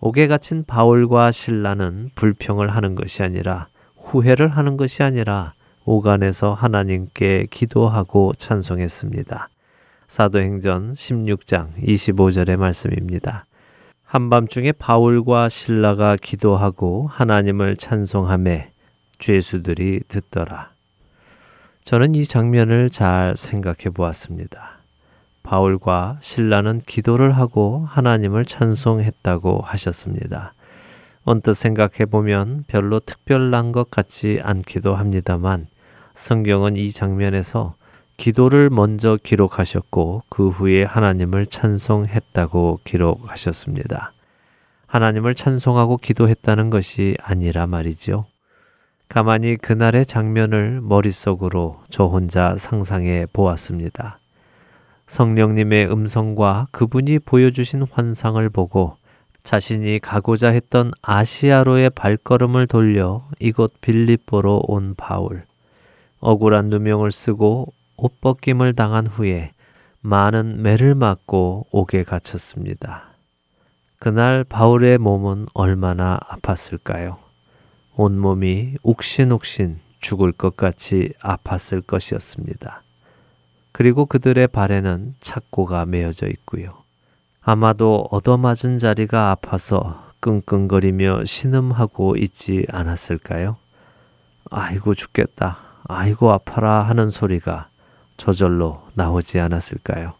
옥에 0.00 0.26
갇힌 0.26 0.64
바울과 0.64 1.32
신라는 1.32 2.10
불평을 2.14 2.68
하는 2.68 2.94
것이 2.94 3.22
아니라 3.22 3.68
후회를 3.96 4.48
하는 4.48 4.76
것이 4.76 5.02
아니라 5.02 5.54
오간에서 5.86 6.52
하나님께 6.52 7.46
기도하고 7.48 8.34
찬송했습니다. 8.34 9.48
사도행전 10.08 10.94
16장 10.94 11.80
25절의 11.80 12.56
말씀입니다. 12.56 13.44
한밤중에 14.02 14.72
바울과 14.72 15.48
신라가 15.48 16.16
기도하고 16.16 17.06
하나님을 17.08 17.76
찬송함에 17.76 18.72
죄수들이 19.20 20.00
듣더라. 20.08 20.70
저는 21.84 22.16
이 22.16 22.24
장면을 22.24 22.90
잘 22.90 23.36
생각해 23.36 23.90
보았습니다. 23.94 24.78
바울과 25.44 26.18
신라는 26.20 26.80
기도를 26.84 27.30
하고 27.30 27.84
하나님을 27.86 28.44
찬송했다고 28.44 29.60
하셨습니다. 29.62 30.52
언뜻 31.22 31.54
생각해 31.54 32.06
보면 32.10 32.64
별로 32.66 32.98
특별한 32.98 33.70
것 33.70 33.88
같지 33.88 34.40
않기도 34.42 34.96
합니다만 34.96 35.68
성경은 36.16 36.76
이 36.76 36.90
장면에서 36.90 37.74
기도를 38.16 38.70
먼저 38.70 39.18
기록하셨고 39.22 40.22
그 40.30 40.48
후에 40.48 40.82
하나님을 40.82 41.44
찬송했다고 41.44 42.80
기록하셨습니다. 42.84 44.14
하나님을 44.86 45.34
찬송하고 45.34 45.98
기도했다는 45.98 46.70
것이 46.70 47.18
아니라 47.20 47.66
말이죠. 47.66 48.24
가만히 49.10 49.56
그날의 49.56 50.06
장면을 50.06 50.80
머릿속으로 50.80 51.82
저 51.90 52.06
혼자 52.06 52.56
상상해 52.56 53.26
보았습니다. 53.30 54.18
성령님의 55.08 55.92
음성과 55.92 56.68
그분이 56.70 57.18
보여주신 57.20 57.82
환상을 57.92 58.48
보고 58.48 58.96
자신이 59.44 59.98
가고자 59.98 60.48
했던 60.48 60.92
아시아로의 61.02 61.90
발걸음을 61.90 62.66
돌려 62.68 63.28
이곳 63.38 63.78
빌립보로 63.82 64.62
온 64.66 64.94
바울. 64.96 65.44
억울한 66.26 66.70
누명을 66.70 67.12
쓰고 67.12 67.72
옷벗김을 67.98 68.74
당한 68.74 69.06
후에 69.06 69.52
많은 70.00 70.60
매를 70.60 70.96
맞고 70.96 71.68
옥에 71.70 72.02
갇혔습니다. 72.02 73.12
그날 74.00 74.42
바울의 74.42 74.98
몸은 74.98 75.46
얼마나 75.54 76.18
아팠을까요? 76.28 77.18
온몸이 77.94 78.74
욱신욱신 78.82 79.78
죽을 80.00 80.32
것 80.32 80.56
같이 80.56 81.12
아팠을 81.22 81.86
것이었습니다. 81.86 82.82
그리고 83.70 84.06
그들의 84.06 84.48
발에는 84.48 85.14
착고가 85.20 85.86
메어져 85.86 86.26
있고요. 86.26 86.70
아마도 87.40 88.08
얻어맞은 88.10 88.78
자리가 88.80 89.30
아파서 89.30 90.10
끙끙거리며 90.18 91.24
신음하고 91.24 92.16
있지 92.16 92.66
않았을까요? 92.68 93.58
아이고 94.50 94.96
죽겠다. 94.96 95.65
아이고 95.88 96.32
아파라 96.32 96.82
하는 96.82 97.10
소리가 97.10 97.68
저절로 98.16 98.82
나오지 98.94 99.38
않았을까요? 99.40 100.14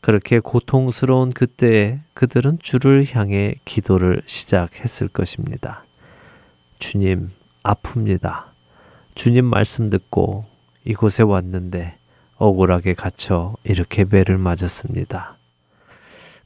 그렇게 0.00 0.40
고통스러운 0.40 1.32
그때에 1.32 2.00
그들은 2.14 2.58
주를 2.60 3.04
향해 3.12 3.54
기도를 3.64 4.22
시작했을 4.26 5.08
것입니다. 5.08 5.84
주님, 6.78 7.30
아픕니다. 7.62 8.44
주님 9.14 9.44
말씀 9.44 9.90
듣고 9.90 10.46
이곳에 10.84 11.22
왔는데 11.22 11.98
억울하게 12.36 12.94
갇혀 12.94 13.54
이렇게 13.64 14.04
배를 14.04 14.38
맞았습니다. 14.38 15.36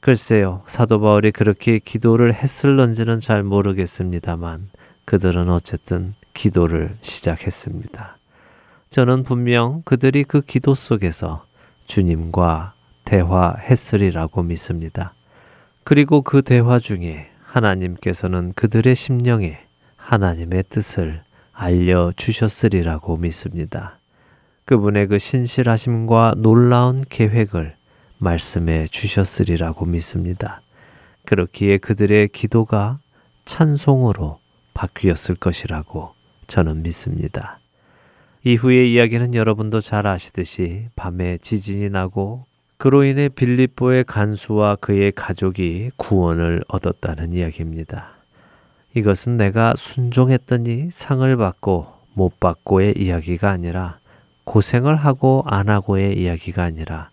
글쎄요, 0.00 0.62
사도 0.66 1.00
바울이 1.00 1.30
그렇게 1.30 1.78
기도를 1.78 2.34
했을런지는 2.34 3.20
잘 3.20 3.42
모르겠습니다만 3.42 4.68
그들은 5.04 5.48
어쨌든 5.48 6.14
기도를 6.34 6.96
시작했습니다. 7.00 8.13
저는 8.94 9.24
분명 9.24 9.82
그들이 9.84 10.22
그 10.22 10.40
기도 10.40 10.76
속에서 10.76 11.44
주님과 11.84 12.74
대화했으리라고 13.04 14.44
믿습니다. 14.44 15.14
그리고 15.82 16.22
그 16.22 16.42
대화 16.42 16.78
중에 16.78 17.28
하나님께서는 17.42 18.52
그들의 18.52 18.94
심령에 18.94 19.58
하나님의 19.96 20.66
뜻을 20.68 21.24
알려주셨으리라고 21.54 23.16
믿습니다. 23.16 23.98
그분의 24.64 25.08
그 25.08 25.18
신실하심과 25.18 26.34
놀라운 26.36 27.02
계획을 27.08 27.74
말씀해 28.18 28.86
주셨으리라고 28.86 29.86
믿습니다. 29.86 30.60
그렇기에 31.24 31.78
그들의 31.78 32.28
기도가 32.28 33.00
찬송으로 33.44 34.38
바뀌었을 34.72 35.34
것이라고 35.34 36.14
저는 36.46 36.84
믿습니다. 36.84 37.58
이후의 38.46 38.92
이야기는 38.92 39.34
여러분도 39.34 39.80
잘 39.80 40.06
아시듯이 40.06 40.88
밤에 40.96 41.38
지진이 41.38 41.88
나고 41.88 42.44
그로 42.76 43.02
인해 43.02 43.30
빌립보의 43.30 44.04
간수와 44.04 44.76
그의 44.76 45.12
가족이 45.12 45.92
구원을 45.96 46.62
얻었다는 46.68 47.32
이야기입니다. 47.32 48.10
이것은 48.94 49.38
내가 49.38 49.72
순종했더니 49.74 50.90
상을 50.90 51.34
받고 51.38 51.86
못 52.12 52.38
받고의 52.38 52.98
이야기가 52.98 53.48
아니라 53.48 53.98
고생을 54.44 54.94
하고 54.94 55.42
안 55.46 55.70
하고의 55.70 56.20
이야기가 56.20 56.64
아니라 56.64 57.08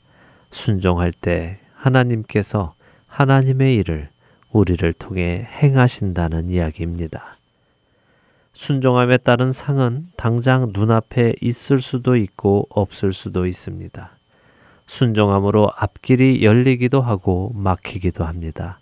순종할 0.49 1.13
때 1.13 1.59
하나님께서 1.75 2.75
하나님의 3.07 3.77
일을 3.77 4.09
우리를 4.51 4.91
통해 4.93 5.47
행하신다는 5.61 6.49
이야기입니다. 6.49 7.38
순종함에 8.54 9.18
따른 9.18 9.52
상은 9.52 10.08
당장 10.18 10.72
눈앞에 10.74 11.34
있을 11.41 11.80
수도 11.80 12.16
있고 12.16 12.68
없을 12.70 13.14
수도 13.14 13.45
있습니다. 13.45 14.12
순종함으로 14.88 15.72
앞길이 15.78 16.43
열리기도 16.43 17.02
하고 17.02 17.52
막히기도 17.56 18.26
합니다. 18.26 18.80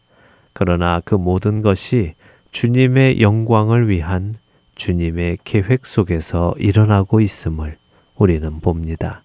그러나 0.53 1.01
그 1.05 1.13
모든 1.13 1.61
것이 1.61 2.15
주님의 2.51 3.21
영광을 3.21 3.87
위한 3.89 4.33
주님의 4.73 5.37
계획 5.43 5.85
속에서 5.85 6.55
일어나고 6.57 7.21
있음을 7.21 7.77
우리는 8.15 8.59
봅니다. 8.59 9.23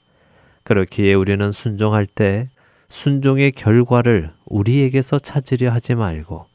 그렇기에 0.65 1.15
우리는 1.15 1.53
순종할 1.53 2.07
때 2.07 2.51
순종의 2.89 3.53
결과를 3.53 4.33
우리에게서 4.45 5.19
찾으려 5.19 5.71
하지 5.71 5.95
말고 5.95 6.47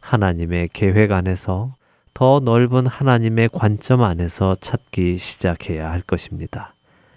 하나님의 0.00 0.68
계획 0.72 1.12
안에서 1.12 1.74
더 2.18 2.40
넓은 2.40 2.84
하나님의 2.88 3.48
관점 3.52 4.02
안에서 4.02 4.56
찾기 4.56 5.18
시작해야 5.18 5.88
할 5.88 6.00
것입니다. 6.00 6.74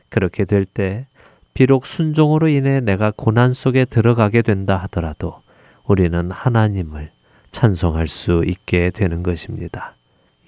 그렇게 0.10 0.46
될 0.46 0.64
때 0.64 1.08
비록 1.56 1.88
순종으로 1.88 2.50
인해 2.50 2.82
내가 2.82 3.10
고난 3.10 3.52
속에 3.52 3.86
들어가게 3.86 4.44
된다 4.44 4.78
하더라도 4.84 5.42
우리는 5.86 6.30
하나님을 6.30 7.10
찬송할 7.50 8.08
수 8.08 8.44
있게 8.46 8.92
되는 8.92 9.24
것입니다. 9.24 9.96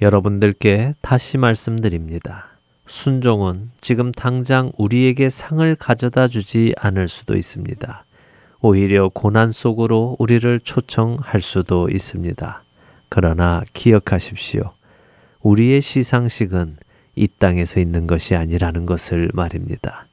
여러분들께 0.03 0.93
다시 1.01 1.39
말씀드립니다. 1.39 2.49
순종은 2.85 3.71
지금 3.81 4.11
당장 4.11 4.71
우리에게 4.77 5.29
상을 5.31 5.75
가져다 5.77 6.27
주지 6.27 6.75
않을 6.77 7.07
수도 7.07 7.35
있습니다. 7.35 8.05
오히려 8.61 9.09
고난 9.09 9.51
속으로 9.51 10.15
우리를 10.19 10.59
초청할 10.59 11.41
수도 11.41 11.89
있습니다. 11.89 12.63
그러나 13.15 13.61
기억하십시오. 13.73 14.73
우리의 15.41 15.81
시상식은 15.81 16.77
이 17.15 17.27
땅에서 17.27 17.79
있는 17.79 18.07
것이 18.07 18.35
아니라는 18.35 18.87
것을 18.87 19.29
말입니다. 19.35 20.07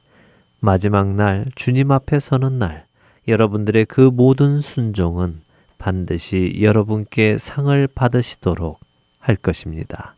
마지막 0.59 1.15
날, 1.15 1.47
주님 1.55 1.89
앞에 1.89 2.19
서는 2.19 2.59
날, 2.59 2.85
여러분들의 3.27 3.85
그 3.85 4.01
모든 4.01 4.61
순종은 4.61 5.41
반드시 5.79 6.59
여러분께 6.61 7.39
상을 7.39 7.87
받으시도록 7.87 8.79
할 9.17 9.35
것입니다. 9.35 10.15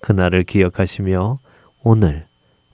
그날을 0.00 0.44
기억하시며 0.44 1.38
오늘 1.82 2.26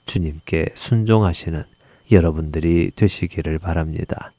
주님께 0.05 0.71
순종하시는 0.73 1.63
여러분들이 2.11 2.91
되시기를 2.97 3.59
바랍니다. 3.59 4.33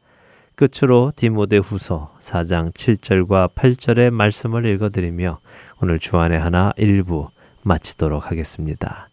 끝으로 0.59 1.13
디모데 1.15 1.59
후서 1.59 2.13
4장 2.21 2.75
7절과 2.75 3.55
8절의 3.55 4.11
말씀을 4.11 4.67
읽어드리며 4.67 5.39
오늘 5.81 6.01
주안의 6.01 6.41
하나 6.41 6.73
일부 6.77 7.31
마치도록 7.63 8.31
하겠습니다. 8.31 9.09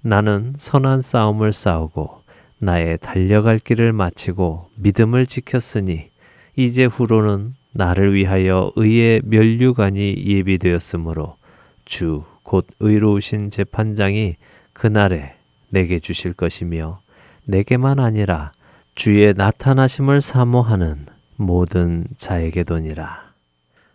나는 0.00 0.54
선한 0.58 1.00
싸움을 1.00 1.52
싸우고 1.52 2.22
나의 2.58 2.98
달려갈 2.98 3.60
길을 3.60 3.92
마치고 3.92 4.70
믿음을 4.76 5.26
지켰으니 5.26 6.10
이제 6.56 6.84
후로는 6.84 7.54
나를 7.72 8.12
위하여 8.12 8.72
의의 8.74 9.22
면류관이 9.24 10.24
예비되었으므로 10.26 11.36
주 11.84 12.24
곧 12.42 12.66
의로우신 12.80 13.50
재판장이 13.50 14.36
그날에 14.72 15.36
내게 15.70 15.98
주실 15.98 16.32
것이며 16.32 17.00
내게만 17.44 17.98
아니라 17.98 18.52
주의 18.94 19.32
나타나심을 19.34 20.20
사모하는 20.20 21.06
모든 21.36 22.04
자에게도니라. 22.16 23.22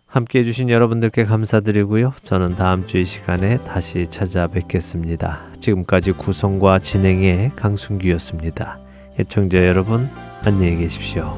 함께 0.06 0.38
해주신 0.40 0.70
여러분들께 0.70 1.24
감사드리고요. 1.24 2.12
저는 2.22 2.56
다음 2.56 2.86
주 2.86 2.98
이 2.98 3.04
시간에 3.04 3.58
다시 3.64 4.06
찾아뵙겠습니다. 4.08 5.52
지금까지 5.60 6.12
구성과 6.12 6.78
진행의 6.78 7.52
강순기였습니다. 7.56 8.78
애청자 9.20 9.66
여러분, 9.66 10.08
안녕히 10.44 10.76
계십시오. 10.78 11.36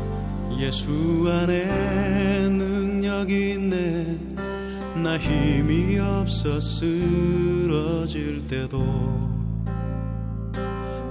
예수 0.58 1.26
안에 1.28 2.48
능력이 2.50 3.52
있네 3.52 4.18
나 5.02 5.16
힘이 5.18 5.98
없어 5.98 6.60
쓰러질 6.60 8.46
때도 8.46 9.39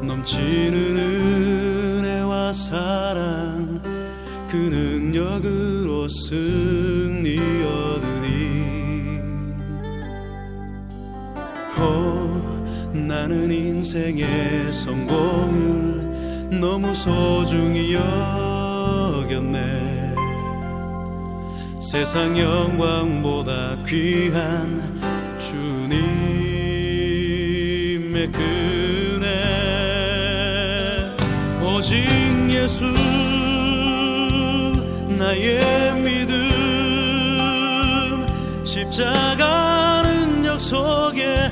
넘치는 0.01 0.97
은혜와 0.97 2.53
사랑 2.53 3.81
그 4.49 4.55
능력으로 4.55 6.07
승리 6.07 7.37
얻으니. 7.37 9.19
어, 11.77 12.91
나는 12.93 13.51
인생의 13.51 14.71
성공을 14.71 16.59
너무 16.59 16.95
소중히 16.95 17.93
여겼네. 17.93 19.59
세상 21.81 22.37
영광보다 22.37 23.83
귀한 23.85 24.99
주님의 25.37 25.99
그 28.31 28.58
예수 32.59 32.83
나의 35.17 35.93
믿음. 36.01 36.39
십자가는 38.63 40.43
역 40.45 40.59
속에 40.59 41.51